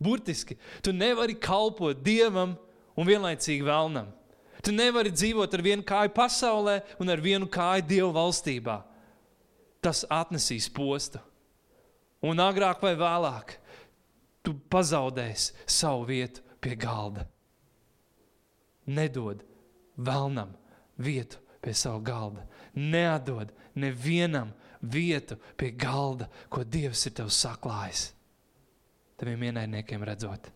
Burtiski, 0.03 0.59
tu 0.85 0.93
nevari 0.93 1.39
kalpot 1.41 2.03
Dievam 2.05 2.55
un 2.97 3.09
vienlaicīgi 3.09 3.65
vēlnam. 3.67 4.11
Tu 4.65 4.73
nevari 4.75 5.13
dzīvot 5.15 5.53
ar 5.55 5.63
vienu 5.63 5.85
kāju 5.87 6.11
pasaulē 6.17 6.81
un 7.03 7.13
ar 7.13 7.23
vienu 7.23 7.47
kāju 7.47 7.87
Dieva 7.87 8.11
valstībā. 8.17 8.81
Tas 9.85 10.03
atnesīs 10.11 10.67
postu. 10.73 11.21
Un 12.27 12.41
agrāk 12.43 12.81
vai 12.83 12.97
vēlāk 12.99 13.55
tu 14.43 14.57
pazaudēsi 14.73 15.55
savu 15.71 16.09
vietu 16.09 16.43
pie 16.63 16.75
galda. 16.79 17.27
Nedod 18.87 19.45
vēlnam 19.99 20.55
vietu 20.99 21.39
pie 21.63 21.75
sava 21.75 22.01
galda. 22.03 22.47
Neatdod 22.75 23.53
nevienam 23.75 24.53
vietu 24.81 25.39
pie 25.59 25.71
galda, 25.71 26.29
ko 26.49 26.65
Dievs 26.65 27.07
ir 27.07 27.17
tev 27.19 27.31
saklājis. 27.33 28.11
Taviem 29.17 29.49
ienaidniekiem 29.49 30.05
redzot. 30.05 30.51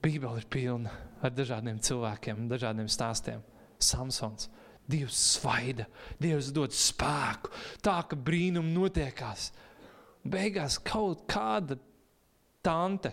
Bībele 0.00 0.40
ir 0.40 0.48
pilna 0.48 0.92
ar 1.20 1.32
dažādiem 1.36 1.80
cilvēkiem, 1.84 2.46
dažādiem 2.48 2.88
stāstiem. 2.88 3.42
Samsons, 3.80 4.48
Dievs 4.90 5.16
svaida, 5.36 5.86
Dievs 6.20 6.50
dod 6.52 6.74
spēku, 6.74 7.52
tā 7.84 8.00
ka 8.08 8.16
brīnumi 8.16 8.72
notiekās. 8.74 9.50
Beigās 10.26 10.78
kaut 10.84 11.24
kāda 11.30 11.78
tante, 12.64 13.12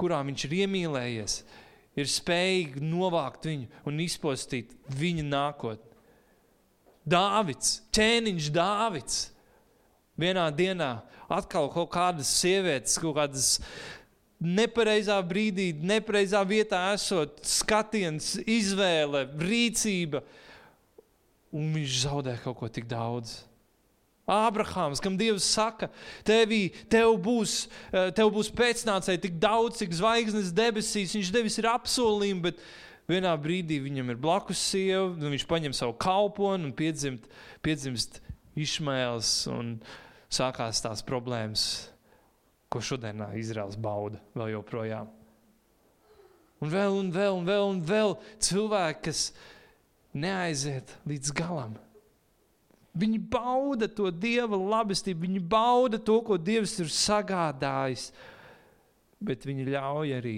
kurā 0.00 0.20
viņš 0.26 0.46
ir 0.48 0.56
iemīlējies, 0.64 1.36
ir 1.94 2.10
spējīga 2.10 2.82
novākt 2.82 3.48
viņu 3.48 3.84
un 3.88 4.02
izpostīt 4.04 4.74
viņa 4.92 5.24
nākotni. 5.28 5.92
Dāvids, 7.04 7.78
ķēniņš 7.92 8.50
Dāvids. 8.52 9.18
Vienā 10.20 10.46
dienā 10.54 10.90
atkal 11.32 11.68
kaut 11.72 11.90
kādas 11.92 12.30
sievietes, 12.38 12.96
kaut 13.02 13.16
kādas 13.18 13.58
nepareizā 14.42 15.16
brīdī, 15.26 15.72
nepareizā 15.84 16.42
vietā 16.46 16.80
esot, 16.94 17.40
skatiens, 17.46 18.34
izvēle, 18.46 19.26
rīcība, 19.40 20.22
un 21.54 21.74
viņš 21.76 21.98
zaudē 22.04 22.36
kaut 22.42 22.58
ko 22.60 22.70
tik 22.72 22.88
daudz. 22.90 23.42
Ābrahāms, 24.24 25.02
kam 25.04 25.18
Dievs 25.20 25.44
saka, 25.44 25.90
tevī, 26.24 26.72
tev 26.88 27.18
būs, 27.20 27.66
eh, 27.92 28.10
tev 28.16 28.32
būs 28.32 28.48
pēcnācēji 28.56 29.20
tik 29.20 29.38
daudz, 29.38 29.82
cik 29.82 29.92
zvaigznes 29.92 30.52
debesīs, 30.52 31.12
viņš 31.12 31.32
devis 31.32 31.58
ir 31.58 31.68
apsolījumi, 31.68 32.42
bet 32.42 32.56
vienā 33.06 33.36
brīdī 33.36 33.82
viņam 33.84 34.10
ir 34.10 34.16
blakus 34.16 34.58
sieva, 34.58 35.12
un 35.12 35.28
viņš 35.28 35.44
paņem 35.44 35.74
savu 35.76 35.92
kalponu 35.92 36.70
un 36.70 36.72
piedzimst, 36.72 37.28
piedzimst 37.62 38.20
Išmaels, 38.56 39.46
un 39.50 39.82
sākās 40.30 40.80
tās 40.80 41.02
problēmas 41.02 41.93
ko 42.74 42.82
šodien 42.82 43.22
Izraels 43.38 43.78
bauda 43.78 44.18
vēl 44.34 44.56
joprojām. 44.56 45.06
Un 46.64 46.70
vēl, 46.72 46.96
un 46.98 47.10
vēl, 47.14 47.34
un 47.38 47.46
vēl, 47.46 47.64
un 47.70 47.82
vēl 47.86 48.14
cilvēki, 48.42 49.02
kas 49.06 49.28
neaiziet 50.16 50.94
līdz 51.06 51.34
galam. 51.36 51.76
Viņi 52.94 53.18
bauda 53.30 53.88
to 53.90 54.08
dieva 54.10 54.58
labestību, 54.58 55.26
viņi 55.26 55.42
bauda 55.50 55.98
to, 55.98 56.20
ko 56.22 56.38
Dievs 56.38 56.76
ir 56.78 56.90
sagādājis, 56.94 58.12
bet 59.18 59.46
viņi 59.46 59.66
ļauj 59.72 60.14
arī 60.14 60.36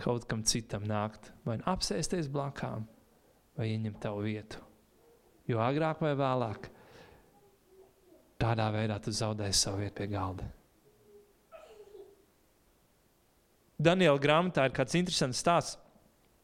kaut 0.00 0.26
kam 0.26 0.42
citam 0.42 0.86
nākt, 0.88 1.30
vai 1.46 1.60
nu 1.60 1.66
apsēsties 1.70 2.30
blakām, 2.32 2.88
vai 3.58 3.70
ieņemt 3.70 4.00
tavu 4.02 4.24
vietu. 4.26 4.58
Jo 5.50 5.62
agrāk 5.62 6.02
vai 6.02 6.14
vēlāk 6.18 6.70
tādā 8.40 8.70
veidā 8.74 8.98
tu 9.02 9.14
zaudēsi 9.14 9.66
savu 9.66 9.84
vietu 9.84 10.00
pie 10.00 10.10
galda. 10.10 10.46
Daniela 13.80 14.20
grāmatā 14.20 14.68
ir 14.68 14.76
kāds 14.76 14.98
interesants 14.98 15.40
stāsts. 15.40 15.78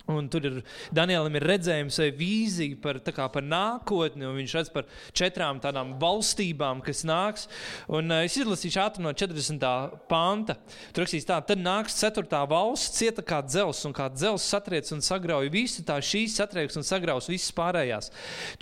Un 0.07 0.29
tur 0.31 0.44
ir 0.46 0.59
Danielam 0.94 1.35
ir 1.35 1.44
redzējums 1.51 1.96
vai 1.99 2.07
vīzija 2.14 2.79
par, 2.83 3.01
kā, 3.03 3.25
par 3.33 3.42
nākotni, 3.42 4.22
un 4.29 4.37
viņš 4.38 4.53
redz 4.55 4.68
par 4.70 4.87
četrām 5.16 5.59
tādām 5.62 5.96
valstībām, 5.99 6.79
kas 6.87 7.03
nāks. 7.09 7.49
Un, 7.90 8.12
uh, 8.14 8.22
es 8.22 8.37
izlasīšu 8.38 8.81
ātri 8.85 9.03
no 9.03 9.11
40. 9.11 9.66
panta. 10.11 10.55
Tur 10.94 11.03
rakstīts 11.03 11.27
tā, 11.27 11.40
tad 11.49 11.62
nāks 11.62 11.99
ceturtā 11.99 12.44
valsts, 12.46 13.01
cieta 13.01 13.25
kā 13.27 13.40
dzels, 13.49 13.83
un 13.88 13.96
kā 13.96 14.07
dzels 14.14 14.46
satriec 14.46 14.92
un 14.94 15.03
sagrauj 15.03 15.51
visu, 15.51 15.83
tā 15.87 15.99
šīs 15.99 16.38
satrieks 16.38 16.79
un 16.79 16.87
sagraus 16.87 17.27
visas 17.33 17.51
pārējās. 17.57 18.12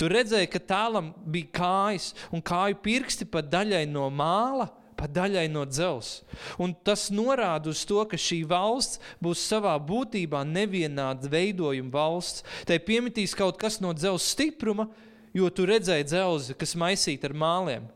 Tur 0.01 0.17
redzēja, 0.17 0.49
ka 0.49 0.65
tālam 0.65 1.13
bija 1.29 1.53
kājas 1.61 2.15
un 2.33 2.41
kāju 2.41 2.81
pirksti 2.89 3.29
pa 3.29 3.45
daļai 3.45 3.85
no 3.93 4.09
māla 4.09 4.71
pa 5.05 5.11
daļai 5.13 5.49
no 5.53 5.67
dzelzs. 5.69 6.23
Un 6.57 6.73
tas 6.73 7.11
norāda 7.13 7.69
uz 7.69 7.85
to, 7.85 8.01
ka 8.09 8.17
šī 8.17 8.41
valsts 8.49 9.01
būs 9.21 9.43
savā 9.45 9.77
būtībā 9.77 10.41
nevienāda 10.49 11.29
veidojuma 11.29 11.93
valsts. 11.93 12.45
Tai 12.65 12.81
piemitīs 12.81 13.37
kaut 13.37 13.61
kas 13.61 13.83
no 13.85 13.93
dzelzs 13.93 14.33
stipruma, 14.33 14.89
jo 15.37 15.51
tu 15.53 15.67
redzēji 15.69 16.09
dzelzi, 16.09 16.57
kas 16.57 16.73
maisīta 16.81 17.29
ar 17.29 17.37
māliem. 17.37 17.91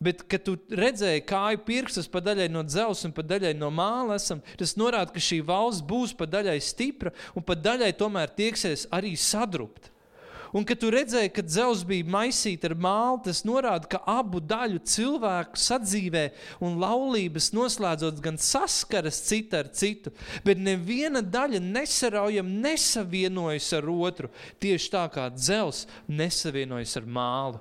Bet, 0.00 0.22
kad 0.28 0.44
tu 0.44 0.56
redzēji 0.68 1.24
kāju 1.28 1.60
pirkstus 1.64 2.08
pa 2.12 2.20
daļai 2.24 2.50
no 2.52 2.62
dzelzs 2.64 3.06
un 3.08 3.12
pa 3.16 3.24
daļai 3.24 3.54
no 3.56 3.70
māla, 3.72 4.18
esam, 4.20 4.42
tas 4.60 4.76
norāda, 4.76 5.12
ka 5.12 5.20
šī 5.20 5.40
valsts 5.44 5.84
būs 5.84 6.12
pa 6.16 6.28
daļai 6.28 6.58
stipra 6.64 7.12
un 7.36 7.44
pa 7.44 7.56
daļai 7.56 7.92
tomēr 7.96 8.32
tieksies 8.36 8.88
arī 8.92 9.14
sadrupta. 9.16 9.92
Un, 10.56 10.64
kad 10.64 10.78
tu 10.80 10.88
redzēji, 10.92 11.34
ka 11.36 11.42
dzelzs 11.44 11.82
bija 11.84 12.06
maisīta 12.08 12.70
ar 12.70 12.74
mālu, 12.80 13.18
tas 13.26 13.42
norāda, 13.44 13.90
ka 13.92 14.00
abu 14.08 14.40
daļu 14.40 14.80
cilvēku 14.88 15.60
sadzīvē 15.60 16.22
un 16.64 16.78
laulības 16.80 17.50
noslēdzot 17.52 18.22
gan 18.24 18.40
saskaras 18.40 19.18
cita 19.26 19.60
ar 19.60 19.68
citu, 19.76 20.14
bet 20.46 20.62
neviena 20.62 21.20
daļa 21.20 21.60
nesaraujam 21.60 22.48
nesavienojas 22.64 23.68
ar 23.76 23.90
otru, 23.92 24.32
tieši 24.62 24.92
tā 24.96 25.04
kā 25.12 25.28
dzelzs 25.34 25.84
nesavienojas 26.08 26.96
ar 27.02 27.10
mālu. 27.18 27.60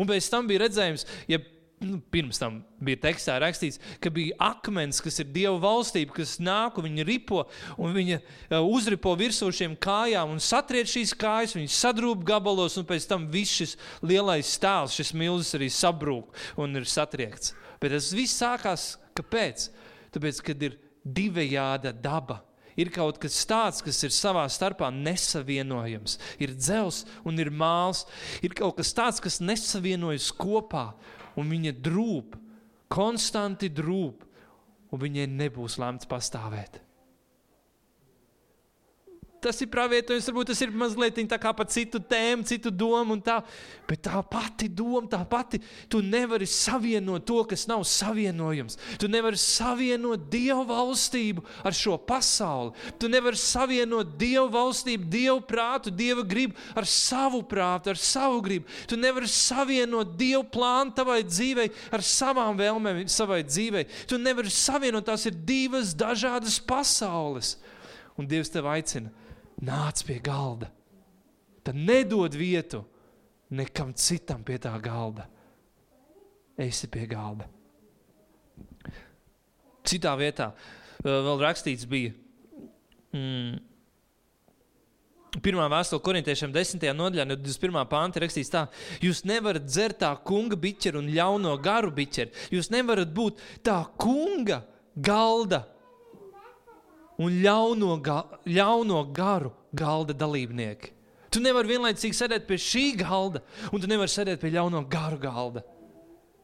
Un 0.00 0.08
pēc 0.08 0.26
tam 0.32 0.48
bija 0.48 0.64
redzējums, 0.64 1.04
ja 1.30 1.38
nu, 1.88 2.00
pirms 2.12 2.40
tam 2.40 2.60
bija 2.84 3.00
tekstā 3.06 3.36
rakstīts, 3.42 3.80
ka 4.02 4.12
bija 4.14 4.36
akmens, 4.42 5.00
kas 5.04 5.20
ir 5.22 5.30
Dieva 5.34 5.56
valstība, 5.62 6.16
kas 6.18 6.36
nāk 6.42 6.78
un 6.80 6.88
viņa 6.88 7.06
ripo, 7.08 7.44
un 7.80 7.94
viņa 7.96 8.20
uh, 8.20 8.58
uzripo 8.62 9.14
virsū 9.18 9.50
šiem 9.54 9.76
kājām 9.80 10.34
un 10.34 10.42
satriec 10.42 10.90
šīs 10.90 11.14
kājas, 11.18 11.56
viņas 11.58 11.80
sadrūp 11.86 12.24
gabalos, 12.28 12.78
un 12.80 12.88
pēc 12.88 13.08
tam 13.10 13.28
viss 13.32 13.60
šis 13.60 13.76
lielais 14.02 14.54
stāvs, 14.56 14.96
šis 14.98 15.14
milzis 15.16 15.54
arī 15.58 15.70
sabrūk 15.72 16.34
un 16.60 16.80
ir 16.80 16.88
satriekts. 16.88 17.54
Bet 17.82 17.94
tas 17.94 18.12
viss 18.16 18.40
sākās, 18.40 18.94
kāpēc? 19.18 19.68
Tāpēc, 20.14 20.42
kad 20.46 20.62
ir 20.62 20.78
divējāda 21.04 21.92
daba. 21.92 22.40
Ir 22.74 22.90
kaut 22.90 23.20
kas 23.22 23.36
tāds, 23.46 23.82
kas 23.84 24.00
ir 24.02 24.14
savā 24.14 24.44
starpā 24.50 24.88
nesavienojams. 24.94 26.16
Ir 26.42 26.54
dzels 26.58 27.04
un 27.26 27.38
ir 27.38 27.52
māls. 27.54 28.02
Ir 28.42 28.54
kaut 28.56 28.80
kas 28.80 28.90
tāds, 28.96 29.20
kas 29.22 29.38
nesavienojas 29.42 30.32
kopā 30.34 30.88
un 31.40 31.50
viņa 31.50 31.74
drūp, 31.84 32.38
konstanti 32.94 33.70
drūp, 33.74 34.24
un 34.92 35.02
viņai 35.02 35.28
nebūs 35.34 35.80
lemts 35.82 36.10
pastāvēt 36.10 36.83
tas 39.44 39.60
ir 39.60 39.70
pravietojums, 39.72 40.26
varbūt 40.30 40.50
tas 40.52 40.60
ir 40.64 40.72
mazliet 40.74 41.18
tā 41.30 41.38
kā 41.40 41.52
par 41.56 41.68
citu 41.70 42.00
tēmu, 42.00 42.46
citu 42.48 42.72
domu, 42.72 43.16
tā, 43.24 43.38
bet 43.88 44.02
tā 44.06 44.20
pati 44.26 44.68
doma, 44.68 45.06
tā 45.10 45.20
pati, 45.28 45.60
tu 45.92 46.00
nevari 46.04 46.46
savienot 46.48 47.26
to, 47.28 47.42
kas 47.48 47.66
nav 47.70 47.84
savienojams. 47.88 48.78
Tu 49.00 49.08
nevari 49.10 49.38
savienot 49.40 50.28
Dievu 50.32 50.64
valstību 50.68 51.44
ar 51.64 51.76
šo 51.76 51.98
pasauli. 52.00 52.72
Tu 53.00 53.10
nevari 53.12 53.38
savienot 53.40 54.14
Dievu 54.20 54.48
valstību, 54.54 55.08
Dievu 55.12 55.42
prātu, 55.48 55.92
Dieva 55.94 56.24
gribu 56.26 56.56
ar 56.74 56.88
savu 56.88 57.42
prātu, 57.48 57.92
ar 57.92 58.00
savu 58.00 58.40
gribu. 58.44 58.70
Tu 58.90 58.98
nevari 59.00 59.28
savienot 59.30 60.16
Dievu 60.20 60.46
plānu 60.54 60.94
tavai 60.96 61.20
dzīvei 61.26 61.70
ar 61.94 62.04
savām 62.04 62.56
vēlmēm, 62.60 63.04
savai 63.10 63.42
dzīvei. 63.46 63.86
Tu 64.08 64.20
nevari 64.20 64.52
savienot, 64.52 65.06
tās 65.08 65.28
ir 65.28 65.36
divas 65.46 65.94
dažādas 65.98 66.58
pasaules. 66.64 67.56
Un 68.18 68.28
Dievs 68.30 68.52
tev 68.54 68.68
aicina 68.70 69.10
nāc 69.62 70.02
pie 70.06 70.18
galda. 70.24 70.70
Tad 71.64 71.76
nedod 71.76 72.34
vietu 72.34 72.82
nekam 73.54 73.94
citam 73.94 74.42
pie 74.44 74.58
tā 74.58 74.74
galda. 74.82 75.28
esi 76.58 76.86
pie 76.86 77.06
galda. 77.10 77.48
Citā 79.84 80.12
vietā 80.16 80.52
vēl 81.02 81.40
rakstīts 81.42 81.86
bija. 81.90 82.12
Mm, 83.14 83.58
Pirmā 85.42 85.66
vēstule 85.66 86.02
korintiešiem, 86.04 86.52
10. 86.54 86.84
nodaļā, 86.94 87.24
no 87.26 87.34
21. 87.34 87.80
pānta 87.90 88.20
rakstīts 88.22 88.52
tā, 88.52 88.68
jūs 89.02 89.24
nevarat 89.26 89.64
dzert 89.66 89.98
tā 90.04 90.12
kunga 90.22 90.54
biķeru 90.54 91.00
un 91.02 91.10
ļauno 91.10 91.56
garu 91.62 91.90
biķeru. 91.94 92.30
Jūs 92.54 92.70
nevarat 92.70 93.10
būt 93.10 93.42
tā 93.66 93.80
kunga 93.98 94.60
galda 94.94 95.64
un 97.22 97.38
ļauno, 97.44 97.98
ga, 98.02 98.18
ļauno 98.48 99.04
garu 99.14 99.52
galda 99.74 100.16
dalībnieki. 100.16 100.92
Tu 101.34 101.42
nevari 101.42 101.74
vienlaicīgi 101.74 102.14
sēdēt 102.14 102.46
pie 102.46 102.58
šī 102.62 102.84
galda, 103.00 103.42
un 103.74 103.82
tu 103.82 103.90
nevari 103.90 104.10
sēdēt 104.10 104.42
pie 104.42 104.52
ļauno 104.54 104.84
garu 104.90 105.18
galda. 105.22 105.64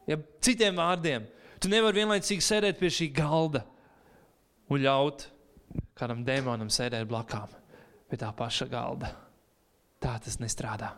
Ja, 0.09 0.17
citiem 0.43 0.75
vārdiem, 0.79 1.27
tu 1.63 1.71
nevari 1.71 2.01
vienlaicīgi 2.01 2.43
sēdēt 2.43 2.79
pie 2.79 2.91
šī 2.91 3.07
galda 3.15 3.63
un 4.71 4.81
ļaut 4.83 5.27
kādam 5.95 6.25
demonam 6.27 6.71
sēdēt 6.71 7.07
blakām 7.07 7.51
pie 8.11 8.19
tā 8.19 8.31
paša 8.35 8.67
galda. 8.71 9.13
Tā 10.01 10.17
tas 10.19 10.39
nestrādā. 10.41 10.95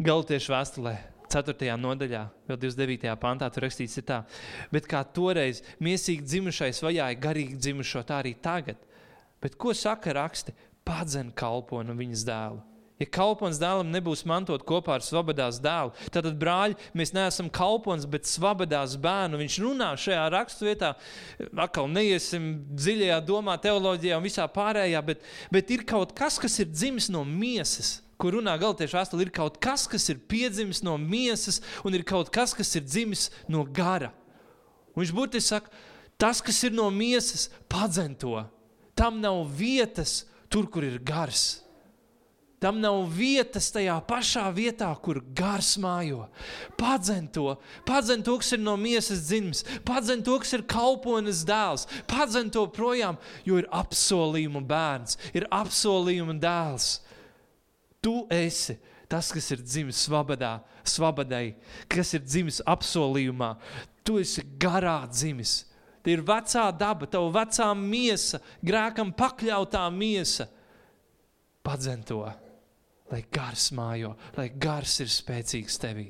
Galtiešu 0.00 0.54
vēstulē, 0.54 0.94
4. 1.30 1.74
nodaļā, 1.80 2.22
vēl 2.48 2.60
29. 2.64 3.12
pantā, 3.22 3.50
tur 3.52 3.66
rakstīts, 3.66 4.00
tā, 4.06 4.22
bet 4.74 4.88
kā 4.90 5.02
toreiz 5.16 5.62
mīsīgi 5.82 6.26
dzimušais 6.26 6.82
vajāja 6.84 7.20
garīgi 7.20 7.58
dzimušo, 7.60 8.02
tā 8.08 8.22
arī 8.24 8.34
tagad. 8.42 8.80
Bet 9.40 9.56
ko 9.60 9.72
saka 9.76 10.12
raksti? 10.16 10.56
Padzen 10.84 11.30
kalponu 11.36 11.94
viņas 11.96 12.26
dēlu. 12.26 12.60
Ja 13.00 13.06
kalpons 13.08 13.56
dēlam 13.56 13.88
nebūs 13.88 14.26
mantot 14.28 14.60
kopā 14.68 14.98
ar 14.98 15.04
svabadās 15.04 15.56
dēlu, 15.64 15.94
tad, 16.12 16.26
brāļi, 16.36 16.76
mēs 16.92 17.14
neesam 17.16 17.48
kalpons, 17.48 18.04
bet 18.04 18.28
svabadās 18.28 18.98
bērnu. 19.00 19.40
Viņš 19.40 19.56
runā 19.64 19.88
šajā 19.96 20.26
raksturvietā, 20.34 20.92
atkal 21.64 21.88
neiesim 21.88 22.50
dziļajā 22.76 23.22
domā, 23.24 23.56
teoloģijā 23.62 24.20
un 24.20 24.26
visā 24.26 24.44
pārējā, 24.52 25.00
bet, 25.06 25.24
bet 25.48 25.72
ir 25.72 25.86
kaut 25.88 26.12
kas, 26.16 26.36
kas 26.42 26.60
ir 26.60 26.68
dzimis 26.68 27.08
no 27.14 27.24
miesas. 27.24 28.02
Kur 28.20 28.36
runā 28.36 28.56
galotiešu 28.60 28.98
vēstule, 28.98 29.24
ir 29.24 29.32
kaut 29.32 29.56
kas, 29.62 29.86
kas 29.88 30.10
ir 30.12 30.20
piedzimis 30.28 30.82
no 30.84 30.98
miesas, 31.00 31.62
un 31.86 31.96
ir 31.96 32.04
kaut 32.04 32.28
kas, 32.34 32.52
kas 32.56 32.74
ir 32.76 32.84
dzimis 32.84 33.30
no 33.48 33.64
gara. 33.64 34.12
Un 34.92 35.02
viņš 35.02 35.14
burtiski 35.16 35.54
saka, 35.54 35.72
tas, 36.20 36.42
kas 36.44 36.60
ir 36.66 36.76
no 36.76 36.90
miesas, 36.92 37.48
padzen 37.70 38.12
to. 38.20 38.36
Tam 38.98 39.22
nav 39.22 39.46
vietas 39.56 40.26
tur, 40.52 40.68
kur 40.68 40.84
ir 40.84 41.00
gars. 41.00 41.62
Tam 42.60 42.76
nav 42.76 43.06
vietas 43.08 43.70
tajā 43.72 43.94
pašā 44.04 44.42
vietā, 44.52 44.90
kur 45.00 45.22
gars 45.32 45.78
mājo. 45.80 46.26
Padzen 46.76 47.30
to, 47.32 47.54
padzen 47.88 48.20
to, 48.20 48.34
kas 48.42 48.52
ir 48.52 48.60
no 48.60 48.74
miesas 48.76 49.22
dzimis, 49.30 49.64
padzen 49.88 50.20
to, 50.26 50.36
kas 50.42 50.52
ir 50.58 50.66
kalpones 50.68 51.40
dēls, 51.48 51.86
padzen 52.10 52.52
to 52.52 52.66
projām, 52.68 53.16
jo 53.48 53.62
ir 53.62 53.68
apsolījuma 53.72 54.60
bērns, 54.68 55.16
ir 55.32 55.48
apsolījuma 55.48 56.36
dēls. 56.42 56.98
Tu 58.00 58.14
esi 58.32 58.78
tas, 59.10 59.32
kas 59.34 59.50
ir 59.52 59.64
dzimis 59.64 60.04
svabadā, 60.06 60.60
svabadai, 60.86 61.56
kas 61.90 62.14
ir 62.16 62.22
dzimis 62.24 62.60
apsolījumā. 62.68 63.54
Tu 64.06 64.20
esi 64.22 64.44
garā 64.60 65.02
dzimis. 65.10 65.64
Tā 66.00 66.14
ir 66.14 66.22
vecā 66.24 66.68
daba, 66.72 67.08
tava 67.10 67.28
vecā 67.42 67.66
miesa, 67.76 68.40
grēkam 68.64 69.10
pakļautā 69.12 69.82
miesa. 69.92 70.46
Padzen 71.60 72.06
to 72.08 72.22
lai 73.10 73.24
gars 73.32 73.70
mājo, 73.74 74.14
lai 74.38 74.48
gars 74.54 75.00
ir 75.02 75.10
spēcīgs 75.10 75.78
tevī. 75.82 76.06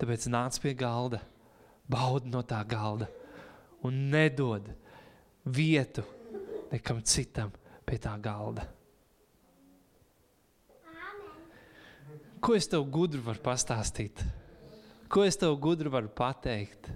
Tāpēc 0.00 0.26
nāc 0.32 0.58
pie 0.60 0.74
galda, 0.76 1.22
baudi 1.88 2.32
no 2.32 2.42
tā 2.44 2.60
galda 2.68 3.08
un 3.84 4.08
nedod 4.12 4.68
vietu 5.44 6.04
nekam 6.72 7.00
citam 7.04 7.52
pie 7.86 8.00
tā 8.02 8.14
galda. 8.22 8.66
Ko 12.44 12.52
es 12.56 12.68
tev 12.68 12.84
gudri 12.92 13.22
varu 13.24 13.40
pastāstīt? 13.40 14.20
Ko 15.08 15.24
es 15.24 15.38
tev 15.40 15.56
gudri 15.62 15.88
varu 15.92 16.10
pateikt? 16.12 16.90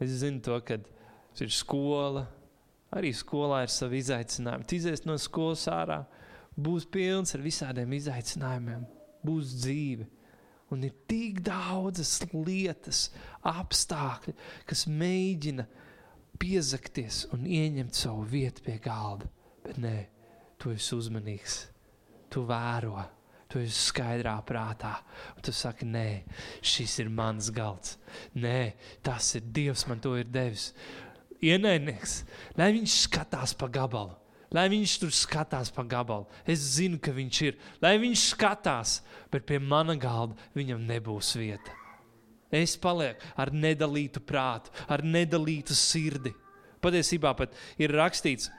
Es 0.00 0.18
zinu 0.22 0.40
to, 0.42 0.56
ka 0.64 0.80
ir 0.80 1.52
skola, 1.54 2.24
Arī 2.90 3.12
skolā 3.14 3.62
ir 3.64 3.70
savi 3.70 4.00
izaicinājumi. 4.02 4.66
Tizies 4.66 5.04
no 5.06 5.14
skolas 5.20 5.68
ārā, 5.70 6.00
būs 6.58 6.88
pilns 6.90 7.36
ar 7.36 7.44
visādiem 7.44 7.92
izaicinājumiem, 8.00 8.82
būs 9.26 9.54
dzīve. 9.60 10.08
Un 10.74 10.86
ir 10.86 10.94
tik 11.10 11.38
daudzas 11.46 12.18
lietas, 12.34 13.08
apstākļi, 13.46 14.34
kas 14.66 14.84
mēģina 14.90 15.66
piezakties 16.40 17.24
un 17.34 17.46
ieņemt 17.46 17.98
savu 17.98 18.26
vietu 18.30 18.66
pie 18.66 18.78
galda. 18.82 19.30
Bet 19.64 19.80
nē, 19.80 19.96
tu 20.60 20.72
esi 20.74 20.94
uzmanīgs, 20.96 21.56
tu 22.32 22.44
vēro, 22.48 23.02
tu 23.50 23.60
esi 23.60 23.76
skaidrā 23.90 24.36
prātā. 24.46 24.94
Un 25.34 25.44
tu 25.44 25.52
saki, 25.54 25.88
nē, 25.88 26.08
šis 26.62 26.98
ir 27.04 27.12
mans 27.12 27.50
galds. 27.54 27.98
Nē, 28.38 28.72
tas 29.04 29.34
ir 29.36 29.46
Dievs, 29.52 29.86
man 29.90 30.02
to 30.02 30.16
ir 30.20 30.28
devis 30.30 30.70
ienaidnieks, 31.40 32.22
lai 32.58 32.70
viņš 32.76 32.96
skatās 33.06 33.54
pa 33.56 33.68
gabalu. 33.72 34.16
Lai 34.50 34.64
viņš 34.66 34.96
tur 34.98 35.12
skatās 35.14 35.70
pa 35.70 35.84
gabalu. 35.86 36.26
Es 36.42 36.62
zinu, 36.74 36.98
ka 36.98 37.12
viņš 37.14 37.42
ir. 37.46 37.58
Lai 37.82 37.94
viņš 38.02 38.24
skatās, 38.32 38.96
bet 39.30 39.46
pie 39.46 39.60
mana 39.62 39.94
galda 39.94 40.34
viņam 40.58 40.82
nebūs 40.88 41.36
vieta. 41.38 41.76
Es 42.50 42.74
palieku 42.74 43.22
ar 43.38 43.52
nedalītu 43.54 44.24
prātu, 44.26 44.72
ar 44.90 45.04
nedalītu 45.06 45.76
sirdi. 45.78 46.32
Patiesībā 46.82 47.30
pat 47.38 47.54
ir 47.78 47.94
rakstīts, 47.94 48.50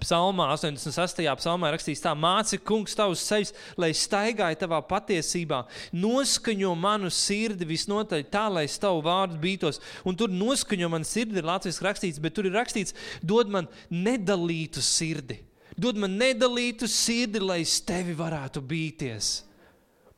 Psalmā, 0.00 0.46
88. 0.54 1.26
psalmā 1.36 1.68
rakstīts, 1.74 2.00
tā 2.00 2.14
māci, 2.16 2.56
kungs, 2.64 2.94
tavs 2.96 3.26
ceļš, 3.28 3.50
lai 3.76 3.90
staigāju 3.92 4.56
tavā 4.62 4.78
patiesībā, 4.88 5.58
noskaņo 5.92 6.72
manu 6.80 7.10
sirdi 7.12 7.68
visnotaļ 7.68 8.24
tā, 8.32 8.46
lai 8.48 8.64
es 8.70 8.78
tavu 8.80 9.02
vārdu 9.04 9.36
bītos. 9.42 9.82
Un 10.08 10.16
tur 10.16 10.32
noskaņo 10.32 10.88
manu 10.94 11.08
sirdi, 11.08 11.36
ir 11.42 11.48
latviešu 11.48 11.84
rakstīts, 11.84 12.22
bet 12.24 12.32
tur 12.38 12.48
ir 12.48 12.56
rakstīts, 12.56 12.96
dod 13.20 13.52
man 13.52 13.68
nedalītu 13.92 14.80
sirdi. 14.80 15.42
Dod 15.76 16.00
man 16.00 16.16
nedalītu 16.16 16.88
sirdi, 16.88 17.44
lai 17.44 17.60
es 17.66 17.76
tevi 17.84 18.16
varētu 18.16 18.64
bīties. 18.64 19.32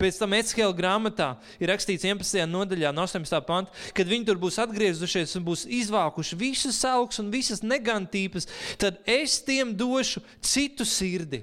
Pēc 0.04 0.18
tam 0.20 0.34
Eckhela 0.36 0.74
grāmatā 0.76 1.30
ir 1.56 1.70
rakstīts 1.72 2.04
11. 2.04 2.42
nodaļā, 2.50 2.90
no 2.92 3.06
18. 3.06 3.38
panta, 3.46 3.72
kad 3.96 4.08
viņi 4.10 4.26
tur 4.28 4.36
būs 4.42 4.58
atgriezušies 4.60 5.32
un 5.38 5.46
būs 5.46 5.62
izvākuši 5.80 6.36
visus 6.36 6.82
augs 6.84 7.22
un 7.22 7.30
visas 7.32 7.62
negantības, 7.64 8.44
tad 8.76 8.98
es 9.08 9.38
tiem 9.46 9.72
došu 9.72 10.20
citu 10.44 10.84
sirdi. 10.84 11.40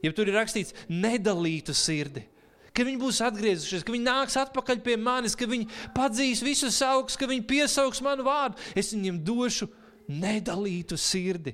Ja 0.00 0.14
tur 0.16 0.30
ir 0.30 0.38
rakstīts 0.38 0.72
nedalītu 0.88 1.76
sirdi, 1.76 2.24
ka 2.72 2.88
viņi 2.88 3.02
būs 3.02 3.20
atgriezušies, 3.26 3.84
ka 3.84 3.92
viņi 3.92 4.08
nāks 4.08 4.38
atpakaļ 4.40 4.80
pie 4.86 4.96
manis, 4.96 5.36
ka 5.36 5.44
viņi 5.50 5.68
padzīs 5.92 6.40
visus 6.40 6.80
augus, 6.86 7.20
ka 7.20 7.28
viņi 7.28 7.44
piesaugs 7.52 8.00
manu 8.06 8.24
vārdu, 8.24 8.56
es 8.72 8.94
viņiem 8.96 9.20
došu 9.28 9.68
nedalītu 10.08 10.96
sirdi 10.96 11.52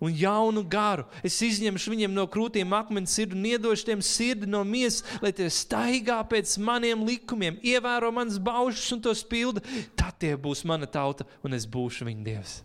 un 0.00 0.14
jaunu 0.14 0.62
garu. 0.62 1.06
Es 1.26 1.38
izņemšu 1.42 1.92
viņiem 1.92 2.14
no 2.14 2.24
krūtīm 2.30 2.74
akmens 2.76 3.14
sirdi 3.16 3.36
un 3.38 3.46
iedošu 3.50 3.88
tiem 3.88 4.02
sirdi 4.04 4.48
no 4.50 4.62
miesas, 4.66 5.02
lai 5.22 5.32
tie 5.34 5.48
staigā 5.52 6.20
pēc 6.30 6.54
maniem 6.62 7.02
likumiem, 7.06 7.58
ievēro 7.66 8.12
manas 8.14 8.38
baušas 8.42 8.94
un 8.94 9.02
tos 9.08 9.24
pilda. 9.26 9.64
Tad 9.98 10.20
tie 10.22 10.34
būs 10.38 10.64
mana 10.68 10.86
tauta 10.86 11.26
un 11.42 11.56
es 11.58 11.66
būšu 11.66 12.06
viņa 12.08 12.26
dievs. 12.26 12.60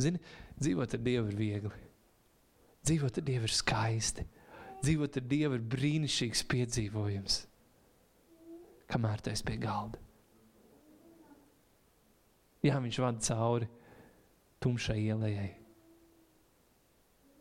Zini, 0.00 0.20
dzīvot 0.60 0.96
ar 0.96 1.02
Dievu 1.04 1.32
ir 1.32 1.38
viegli. 1.38 1.80
Dzīvot 2.82 3.18
ar 3.20 3.26
Dievu 3.26 3.48
ir 3.48 3.54
skaisti. 3.54 4.26
Dzīvot 4.82 5.18
ar 5.20 5.26
Dievu 5.30 5.58
ir 5.58 5.66
brīnišķīgs 5.72 6.44
piedzīvojums. 6.50 7.42
Kamēr 8.92 9.22
tu 9.22 9.32
esi 9.32 9.46
pie 9.46 9.56
galda. 9.62 10.00
Jā, 12.62 12.76
viņš 12.82 12.98
vada 13.02 13.24
cauri 13.26 13.66
tumšai 14.62 15.00
ielai 15.02 15.32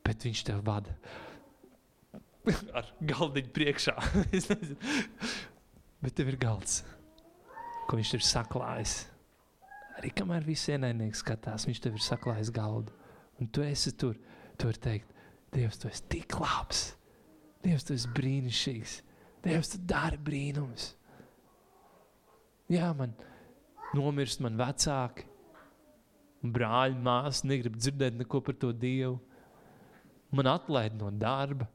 bet 0.06 0.26
viņš 0.28 0.44
tev 0.48 0.64
vada 0.66 0.94
ar 2.78 2.90
galdiņu 3.06 3.54
priekšā. 3.56 3.96
bet 6.04 6.18
tev 6.18 6.32
ir 6.32 6.40
galds, 6.42 6.82
ko 7.90 8.00
viņš 8.00 8.16
ir 8.18 8.26
saklājis. 8.26 8.96
Arī 10.00 10.14
kamēr 10.18 10.46
visi 10.48 10.74
ienaidnieki 10.74 11.20
skatās, 11.20 11.68
viņš 11.70 11.82
tev 11.84 11.98
ir 12.00 12.06
saklājis 12.06 12.54
galdu. 12.56 12.96
Un 13.42 13.50
tu 13.54 13.64
esi 13.66 13.94
tur, 13.98 14.18
tu 14.58 14.70
vari 14.70 14.82
teikt, 14.82 15.08
Dievs, 15.52 15.82
tu 15.82 15.90
esi 15.90 16.04
tik 16.08 16.38
labs. 16.40 16.94
Dievs, 17.62 17.84
tu 17.84 17.94
esi 17.94 18.10
brīnišķīgs. 18.16 18.94
Dievs, 19.44 19.74
tu 19.74 19.80
dari 19.84 20.20
brīnumus. 20.22 20.94
Jā, 22.72 22.94
man 22.96 23.12
nomirst 23.98 24.40
man 24.40 24.56
vecāki, 24.60 25.26
brāļi, 26.42 26.96
māsas 27.04 27.44
negrib 27.44 27.76
dzirdēt 27.76 28.16
neko 28.22 28.40
par 28.46 28.56
to 28.62 28.72
Dievu. 28.72 29.18
Man 30.36 30.50
atlaid 30.52 30.96
no 30.98 31.12
darba. 31.12 31.68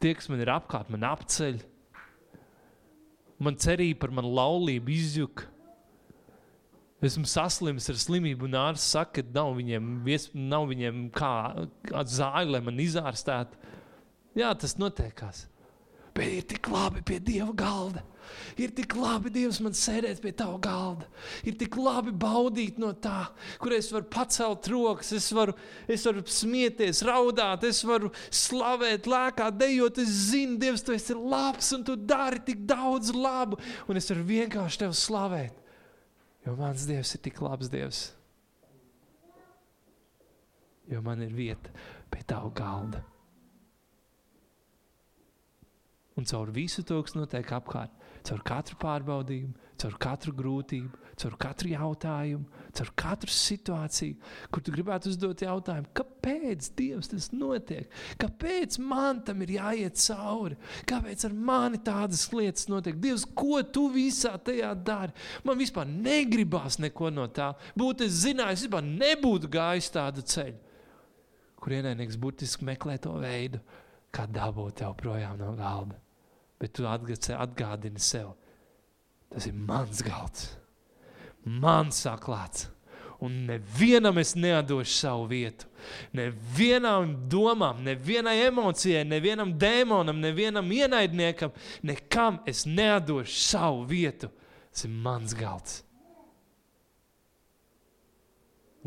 Tie, 0.00 0.14
kas 0.16 0.30
man 0.32 0.40
ir 0.40 0.50
apkārt, 0.52 0.88
man 0.92 1.04
apceļ. 1.04 1.60
Man 3.40 3.56
cerība 3.60 4.04
par 4.04 4.14
manu 4.16 4.32
laulību 4.36 4.92
izjuka. 4.94 5.48
Esmu 7.04 7.24
saslims 7.28 7.88
ar 7.88 7.96
slimību, 7.96 8.44
un 8.44 8.56
ārsts 8.60 8.92
saka, 8.92 9.22
ka 9.22 9.32
nav 9.32 9.54
viņiem, 9.56 9.86
nav 10.50 10.66
viņiem 10.68 11.06
kā 11.16 11.32
zāle, 12.04 12.50
lai 12.52 12.60
man 12.64 12.80
izārstētu. 12.80 13.56
Jā, 14.36 14.52
tas 14.52 14.76
notiekās. 14.80 15.46
Bet 16.20 16.36
ir 16.36 16.48
tik 16.52 16.68
labi 16.68 17.00
pie 17.06 17.16
Dieva 17.24 17.54
galda. 17.56 18.04
Ir 18.60 18.72
tik 18.76 18.92
labi, 18.98 19.30
Dievs, 19.32 19.60
man 19.64 19.74
sēdēt 19.76 20.20
pie 20.22 20.32
tava 20.36 20.58
galda. 20.62 21.06
Ir 21.48 21.56
tik 21.58 21.78
labi 21.80 22.12
baudīt 22.12 22.76
no 22.82 22.90
tā, 22.92 23.30
kur 23.62 23.72
es 23.74 23.88
varu 23.92 24.08
pacelt 24.12 24.68
rokas, 24.70 25.12
es 25.16 25.30
varu, 25.34 25.54
es 25.90 26.04
varu 26.06 26.22
smieties, 26.28 27.02
raudāt, 27.08 27.64
es 27.66 27.80
varu 27.86 28.12
slavēt, 28.28 29.08
lēkāt, 29.10 29.56
dejot. 29.60 30.02
Es 30.04 30.12
zinu, 30.30 30.58
Dievs, 30.60 30.84
tu 30.84 30.94
esi 30.96 31.16
labs 31.16 31.72
un 31.76 31.86
tu 31.88 31.96
dari 31.96 32.42
tik 32.46 32.66
daudz 32.68 33.14
labu, 33.16 33.58
un 33.88 34.00
es 34.00 34.10
varu 34.12 34.26
vienkārši 34.28 34.84
tevi 34.84 34.98
slavēt. 34.98 35.56
Jo 36.46 36.56
mans 36.60 36.86
Dievs 36.88 37.14
ir 37.16 37.24
tik 37.24 37.40
labs 37.44 37.72
Dievs. 37.72 38.04
Jo 40.90 41.00
man 41.06 41.22
ir 41.22 41.32
vieta 41.32 41.72
pie 42.10 42.22
tava 42.26 42.50
galda. 42.52 43.04
Un 46.20 46.26
caur 46.28 46.50
visu 46.52 46.82
to, 46.84 46.98
kas 47.00 47.14
notiek 47.16 47.48
apkārt, 47.56 47.92
caur 48.28 48.42
katru 48.44 48.74
pārbaudījumu, 48.82 49.54
caur 49.80 49.94
katru 49.96 50.34
grūtību, 50.36 50.98
caur 51.22 51.36
katru 51.40 51.70
jautājumu, 51.70 52.58
caur 52.76 52.90
katru 53.00 53.32
situāciju, 53.32 54.18
kur 54.52 54.64
tu 54.66 54.74
gribētu 54.74 55.08
uzdot 55.08 55.40
jautājumu, 55.46 55.88
kāpēc 55.96 56.68
Dievs 56.76 57.08
tas 57.08 57.30
notiek? 57.32 57.88
Kāpēc 58.20 58.76
man 58.84 59.22
tam 59.24 59.40
ir 59.46 59.54
jāiet 59.54 59.96
cauri? 60.02 60.58
Kāpēc 60.90 61.24
ar 61.30 61.38
mani 61.48 61.80
tādas 61.88 62.26
lietas 62.34 62.68
notiek? 62.68 63.00
Dievs, 63.00 63.24
ko 63.24 63.62
tu 63.64 63.86
visā 63.94 64.34
tajā 64.36 64.74
dari? 64.90 65.16
Man 65.48 65.56
vispār 65.62 65.88
negribās 65.88 66.76
neko 66.84 67.08
no 67.16 67.30
tā. 67.32 67.54
Būtu 67.80 68.10
es 68.10 68.20
zinājis, 68.26 68.66
vispār 68.66 68.84
nebūtu 68.84 69.48
gājis 69.56 69.88
tādu 69.96 70.26
ceļu, 70.34 70.60
kur 71.64 71.78
ienaidnieks 71.80 72.20
burtiski 72.20 72.68
meklē 72.68 73.00
to 73.00 73.16
veidu, 73.24 73.64
kā 74.12 74.28
dabūt 74.28 74.82
tev 74.84 74.92
projām 75.00 75.40
no 75.40 75.56
galda 75.56 75.96
bet 76.60 76.74
tu 76.76 76.84
atgādini 76.84 78.00
sev, 78.02 78.34
tas 79.32 79.46
ir 79.48 79.56
mans 79.56 80.02
galds, 80.04 80.50
mans 81.44 82.04
saklāts. 82.04 82.68
Un 83.20 83.34
nevienam 83.44 84.16
es 84.16 84.32
nedošu 84.32 84.94
savu 84.94 85.26
vietu. 85.28 85.66
Nevienam 86.16 87.10
domām, 87.28 87.82
nevienai 87.84 88.46
emocijai, 88.46 89.02
nevienam 89.04 89.52
dēmonam, 89.60 90.22
nevienam 90.24 90.70
ienaidniekam, 90.72 91.52
nekam 91.84 92.38
es 92.48 92.64
nedošu 92.64 93.36
savu 93.44 93.84
vietu. 93.90 94.30
Tas 94.72 94.86
ir 94.88 94.94
mans 95.04 95.36
galds. 95.36 95.82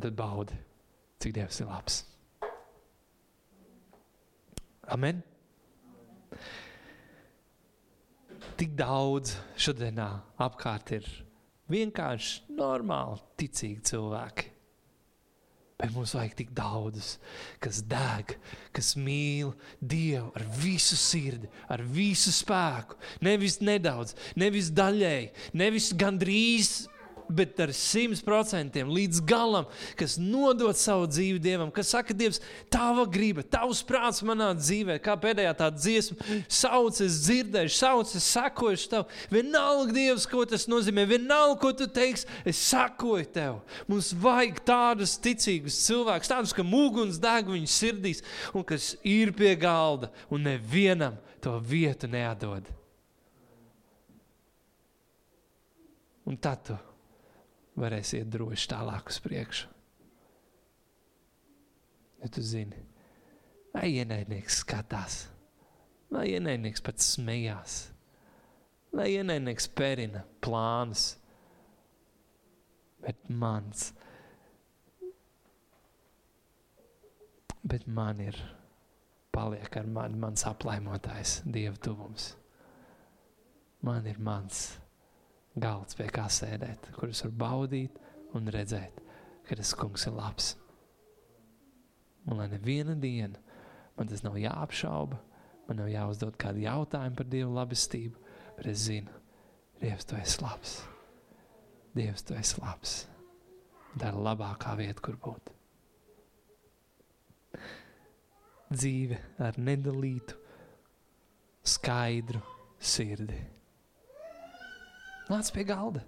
Tad 0.01 0.17
baudi, 0.17 0.57
cik 1.21 1.35
Dievs 1.37 1.61
ir 1.61 1.69
labs. 1.69 2.01
Amen. 4.89 5.21
Tik 8.63 8.77
daudz 8.79 9.33
šodienā 9.59 10.07
apkārt 10.39 10.93
ir 10.95 11.07
vienkārši 11.73 12.53
normāli 12.55 13.19
ticīgi 13.41 13.81
cilvēki. 13.89 14.45
Bet 15.81 15.91
mums 15.91 16.13
vajag 16.15 16.37
tik 16.39 16.53
daudzus, 16.55 17.17
kas 17.59 17.81
deg, 17.91 18.37
kas 18.71 18.93
mīl 18.95 19.51
Dievu 19.81 20.29
ar 20.37 20.45
visu 20.61 20.95
sirdi, 20.95 21.49
ar 21.67 21.83
visu 21.83 22.31
spēku. 22.31 22.95
Nevis 23.25 23.59
nedaudz, 23.59 24.15
nevis 24.39 24.71
daļēji, 24.71 25.33
nevis 25.59 25.91
gandrīz 25.99 26.85
bet 27.29 27.59
ar 27.63 27.73
simt 27.75 28.23
procentiem 28.25 28.91
līdz 28.93 29.21
galam, 29.27 29.67
kas 29.99 30.15
nodod 30.21 30.77
savu 30.79 31.07
dzīvi 31.09 31.41
Dievam, 31.43 31.71
kas 31.73 31.91
saka, 31.93 32.15
Dievs, 32.17 32.41
tava 32.73 33.05
griba, 33.09 33.43
tavs 33.43 33.83
prāts 33.85 34.23
manā 34.25 34.51
dzīvē, 34.57 34.99
kā 35.03 35.15
pēdējā 35.19 35.53
tā 35.59 35.69
dziesma, 35.73 36.17
sauc, 36.47 36.99
es 37.03 37.19
dzirdēšu, 37.25 37.75
sauc, 37.77 38.13
es 38.17 38.29
sakošu 38.35 38.91
tev. 38.91 39.07
Vienalga, 39.33 39.95
Dievs, 39.95 40.27
ko 40.29 40.45
tas 40.49 40.67
nozīmē, 40.71 41.07
vienalga, 41.09 41.59
ko 41.61 41.73
tu 41.77 41.87
teiksi, 41.87 42.29
es 42.47 42.61
sakoju 42.69 43.27
tev. 43.33 43.59
Mums 43.89 44.13
vajag 44.23 44.63
tādus 44.67 45.17
ticīgus 45.23 45.81
cilvēkus, 45.87 46.31
tādus, 46.31 46.55
kam 46.55 46.73
uguns 46.77 47.19
deg 47.21 47.51
viņu 47.51 47.69
sirdīs 47.69 48.23
un 48.53 48.65
kas 48.67 48.93
ir 49.07 49.33
pie 49.35 49.55
galda 49.59 50.11
un 50.31 50.47
nevienam 50.47 51.19
to 51.43 51.57
vietu 51.59 52.07
neatdod. 52.07 52.69
Un 56.23 56.37
tad 56.39 56.63
tu 56.63 56.75
varēs 57.79 58.13
iet 58.17 58.29
droši 58.33 58.69
tālāk 58.73 59.09
uz 59.11 59.19
priekšu. 59.23 59.69
Ja 62.23 62.29
tu 62.31 62.43
zini, 62.45 62.79
vai 63.73 63.89
ienaidnieks 63.97 64.61
skatās, 64.61 65.17
vai 66.13 66.29
ienaidnieks 66.31 66.83
pats 66.85 67.09
smējās, 67.17 67.79
vai 68.95 69.09
ienaidnieks 69.17 69.67
pērina 69.75 70.23
plānus, 70.43 71.17
bet 73.03 73.27
mans, 73.27 73.89
bet 77.67 77.89
man 77.91 78.21
ir 78.23 78.39
paliek 79.33 79.75
ar 79.81 79.89
mani 79.89 80.19
mans 80.21 80.45
aplaimotājs, 80.47 81.41
Dieva 81.49 81.75
tuvums. 81.81 82.33
Man 83.83 84.07
ir 84.07 84.19
mans 84.23 84.69
galds, 85.59 85.97
pie 85.97 86.07
kā 86.13 86.27
sēdēt, 86.31 86.91
kur 86.97 87.11
es 87.13 87.23
varu 87.25 87.37
baudīt 87.43 87.99
un 88.37 88.49
redzēt, 88.53 89.01
ka 89.47 89.57
tas 89.59 89.73
kungs 89.77 90.07
ir 90.09 90.15
labs. 90.17 90.53
Un 92.25 92.39
lai 92.39 92.47
neviena 92.51 92.95
diena 92.95 93.39
man 93.97 94.09
tas 94.09 94.23
nav 94.23 94.37
jāapšauba, 94.39 95.19
man 95.67 95.79
nav 95.79 95.91
jāuzdod 95.91 96.37
kādu 96.41 96.63
jautājumu 96.63 97.19
par 97.19 97.29
Dieva 97.29 97.51
labestību, 97.59 98.19
bet 98.57 98.69
es 98.71 98.87
zinu, 98.87 99.11
Dievs, 99.83 100.05
tu 100.07 100.15
esi 100.15 100.39
labs. 100.39 100.77
Dievs, 101.93 102.23
tu 102.23 102.37
esi 102.39 102.61
labs. 102.61 102.93
Tā 103.99 104.09
ir 104.09 104.19
labākā 104.25 104.77
vieta, 104.79 105.03
kur 105.03 105.17
būt. 105.21 105.51
Dzīve 108.73 109.19
ar 109.43 109.59
nedalītu, 109.59 110.37
skaidru 111.67 112.41
sirdi. 112.79 113.37
Nāc 115.31 115.51
pie 115.55 115.63
galda. 115.67 116.03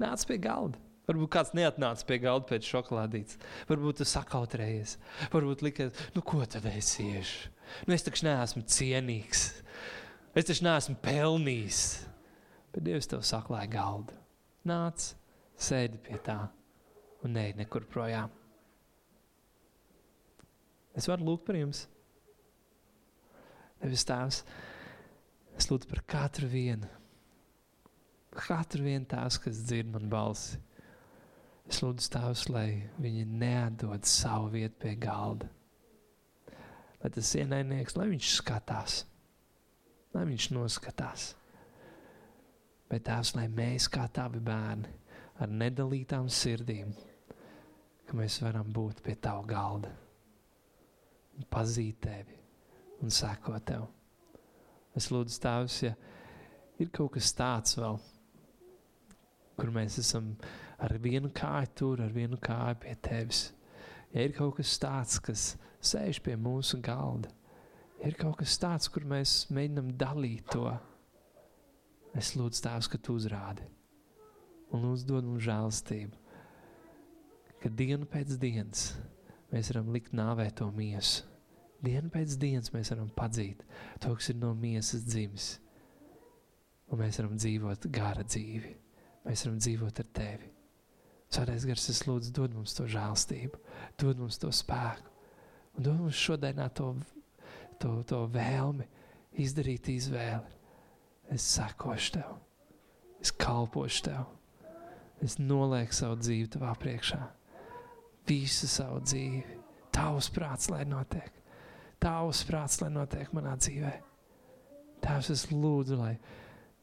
Nāc 0.00 0.24
pie 0.28 0.38
galda. 0.40 0.80
Varbūt 1.08 1.32
kāds 1.34 1.50
neatnāca 1.56 2.06
pie 2.06 2.18
galda 2.22 2.46
pēc 2.48 2.68
šokolādītes. 2.70 3.38
Varbūt 3.68 4.00
tas 4.00 4.12
sakautrējies. 4.14 4.94
Varbūt 5.32 5.64
likās, 5.66 5.98
nu 6.14 6.22
ko 6.24 6.44
tad 6.46 6.68
es 6.70 6.94
iešu? 7.02 7.50
Nu 7.88 7.96
es 7.96 8.06
taču 8.06 8.24
neesmu 8.28 8.62
cienīgs. 8.70 9.42
Es 10.38 10.48
taču 10.48 10.64
neesmu 10.64 10.96
pelnījis. 11.02 11.82
Bet 12.72 12.86
Dievs 12.86 13.10
tev 13.10 13.26
saklāja 13.26 13.68
galdu. 13.74 14.16
Nāc, 14.68 15.10
sēdi 15.58 16.00
pie 16.06 16.16
tā 16.22 16.38
un 17.26 17.34
neej 17.36 17.56
nekur 17.58 17.84
projām. 17.90 18.30
Es 20.96 21.10
varu 21.10 21.26
lūgt 21.26 21.44
par 21.48 21.58
jums. 21.58 21.84
Nevis 23.82 24.06
tēvs, 24.06 24.42
es 25.58 25.68
lūdzu 25.68 25.90
par 25.90 26.04
katru 26.06 26.46
vienu 26.48 26.88
katru 28.34 28.86
vienu 28.86 29.06
tās, 29.08 29.38
kas 29.40 29.62
dzird 29.66 29.92
man 29.92 30.08
balsi. 30.12 30.58
Es 31.70 31.80
lūdzu 31.82 32.10
tēvs, 32.12 32.46
lai 32.52 32.66
viņi 33.00 33.26
neatdod 33.28 34.08
savu 34.08 34.50
vietu 34.56 34.80
pie 34.82 34.96
galda. 35.00 35.48
Lai 37.02 37.10
tas 37.10 37.30
ienaidnieks, 37.38 37.96
lai 37.98 38.08
viņš 38.10 38.32
skatās, 38.38 38.98
lai 40.14 40.26
viņš 40.28 40.50
noskatās. 40.54 41.32
Bet 42.90 43.06
tēvs, 43.08 43.34
lai 43.38 43.48
mēs 43.50 43.88
kā 43.90 44.06
tavi 44.12 44.42
bērni 44.44 44.90
ar 45.42 45.50
nedalītām 45.50 46.28
sirdīm, 46.30 46.92
ka 48.06 48.18
mēs 48.18 48.42
varam 48.44 48.68
būt 48.74 49.00
pie 49.06 49.16
tava 49.16 49.46
galda 49.48 49.92
pazīt 51.50 52.00
tevi 52.04 52.36
un 53.02 53.10
sekot 53.10 53.64
tev. 53.66 53.86
Es 54.96 55.08
lūdzu 55.12 55.40
tēvs, 55.42 55.78
ja 55.86 55.94
ir 56.82 56.90
kaut 56.92 57.14
kas 57.16 57.32
tāds 57.36 57.78
vēl, 57.78 57.98
kur 59.58 59.72
mēs 59.74 59.98
esam 60.02 60.32
ar 60.82 60.96
vienu 61.02 61.30
kāju 61.34 61.74
tur, 61.78 62.02
ar 62.04 62.14
vienu 62.14 62.38
kāju 62.42 62.80
pie 62.82 62.94
tevis. 63.04 63.44
Ja 64.12 64.24
ir 64.26 64.34
kaut 64.36 64.58
kas 64.58 64.74
tāds, 64.80 65.18
kas 65.22 65.44
sēž 65.82 66.20
pie 66.24 66.36
mūsu 66.36 66.80
galda, 66.84 67.30
ir 68.04 68.16
kaut 68.18 68.40
kas 68.42 68.58
tāds, 68.60 68.90
kur 68.92 69.06
mēs 69.08 69.46
mēģinam 69.52 69.92
dalīt 69.98 70.50
to, 70.52 70.66
es 72.18 72.34
lūdzu 72.36 72.66
Tēvs, 72.66 72.90
ka 72.92 73.00
Tu 73.00 73.16
uzrādi 73.16 73.68
un 74.72 74.86
lūdzu 74.86 75.08
dod 75.08 75.26
mums 75.28 75.44
žēlstību, 75.44 76.20
ka 77.62 77.70
dienu 77.78 78.08
pēc 78.10 78.36
dienas 78.40 78.92
mēs 79.52 79.72
varam 79.72 79.92
likt 79.94 80.14
nāvē 80.16 80.48
to 80.56 80.68
miesu. 80.74 81.28
Dienu 81.82 82.12
pēc 82.14 82.36
dienas 82.38 82.70
mēs 82.72 82.92
varam 82.92 83.10
padzīt 83.16 83.64
to, 84.00 84.12
kas 84.14 84.30
ir 84.30 84.38
no 84.38 84.52
miesas 84.54 85.02
dzimis. 85.02 85.48
Un 86.92 87.00
mēs 87.02 87.18
varam 87.18 87.34
dzīvot 87.40 87.88
gara 87.92 88.22
dzīvi. 88.22 88.76
Mēs 89.26 89.44
varam 89.46 89.60
dzīvot 89.62 90.02
ar 90.02 90.08
tevi. 90.18 90.50
Svētais 91.32 91.64
gars, 91.64 91.88
es 91.88 92.02
lūdzu, 92.04 92.32
dod 92.36 92.52
mums 92.56 92.74
to 92.76 92.84
žēlstību, 92.90 93.60
dod 94.00 94.18
mums 94.20 94.36
to 94.42 94.50
spēku. 94.52 95.08
Un 95.78 95.86
dod 95.86 96.00
mums 96.02 96.18
šodienā 96.18 96.66
to, 96.76 96.90
to, 97.80 97.94
to 98.08 98.24
vēlmi 98.34 98.84
izdarīt 99.40 99.88
izvēli. 99.88 100.58
Es 101.32 101.46
sekošu 101.54 102.18
tev, 102.18 102.34
es 103.22 103.32
kalpošu 103.40 104.02
tev, 104.10 104.26
es 105.24 105.38
nolieku 105.40 105.96
savu 105.96 106.18
dzīvi 106.20 106.50
tavā 106.52 106.74
priekšā. 106.82 107.20
Visu 108.28 108.68
savu 108.68 109.00
dzīvi, 109.06 109.56
tavs 109.94 110.28
prāts, 110.34 110.68
lai 110.70 110.82
notiek. 110.88 111.32
Tavs 112.02 112.42
prāts, 112.44 112.82
lai 112.82 112.90
notiek 112.92 113.32
manā 113.32 113.54
dzīvē. 113.56 113.92
Tēvs, 115.02 115.32
es 115.34 115.46
lūdzu, 115.50 115.96
lai, 115.98 116.12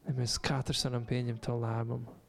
lai 0.04 0.16
mēs 0.18 0.40
katrs 0.42 0.82
varam 0.88 1.06
pieņemt 1.08 1.44
to 1.46 1.54
lēmumu. 1.60 2.19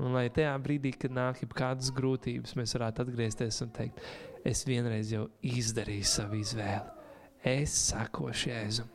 Un 0.00 0.14
lai 0.16 0.28
tajā 0.32 0.54
brīdī, 0.64 0.94
kad 0.96 1.12
nāk 1.12 1.42
kādas 1.52 1.90
grūtības, 1.92 2.54
mēs 2.56 2.72
varētu 2.76 3.04
atgriezties 3.04 3.60
un 3.66 3.72
teikt, 3.76 4.00
es 4.48 4.64
vienreiz 4.64 5.12
jau 5.12 5.26
izdarīju 5.44 6.06
savu 6.08 6.40
izvēli. 6.40 6.96
Es 7.44 7.74
sakošu 7.90 8.50
Jēzum. 8.50 8.88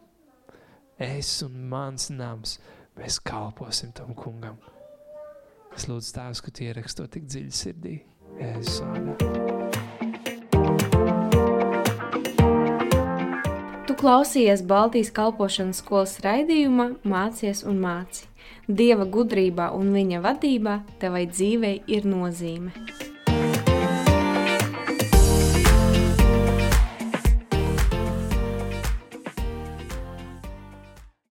Es 1.02 1.30
un 1.46 1.60
mans 1.70 2.10
nams, 2.10 2.58
mēs 2.98 3.20
kalposim 3.22 3.94
tam 3.94 4.16
kungam. 4.18 4.58
Es 5.76 5.90
lūdzu 5.90 6.14
tēvs, 6.16 6.42
ka 6.42 6.54
tu 6.56 6.66
ieraksti 6.66 7.02
to 7.02 7.08
tik 7.18 7.26
dziļi 7.30 7.54
sirdī. 7.54 7.96
Jēzus 8.40 8.82
vārdā. 8.86 9.14
Tu 13.86 13.98
klausījies 14.00 14.64
Baltijas 14.66 15.12
kalpošanas 15.14 15.84
skolas 15.84 16.16
raidījumā 16.26 16.96
Mācies 17.06 17.66
un 17.68 17.82
māci. 17.84 18.26
Dieva 18.68 19.06
gudrībā 19.06 19.72
un 19.78 19.94
viņa 19.94 20.22
vadībā 20.26 20.80
tevai 21.02 21.26
dzīvei 21.30 21.84
ir 21.88 22.08
nozīme. 22.10 22.74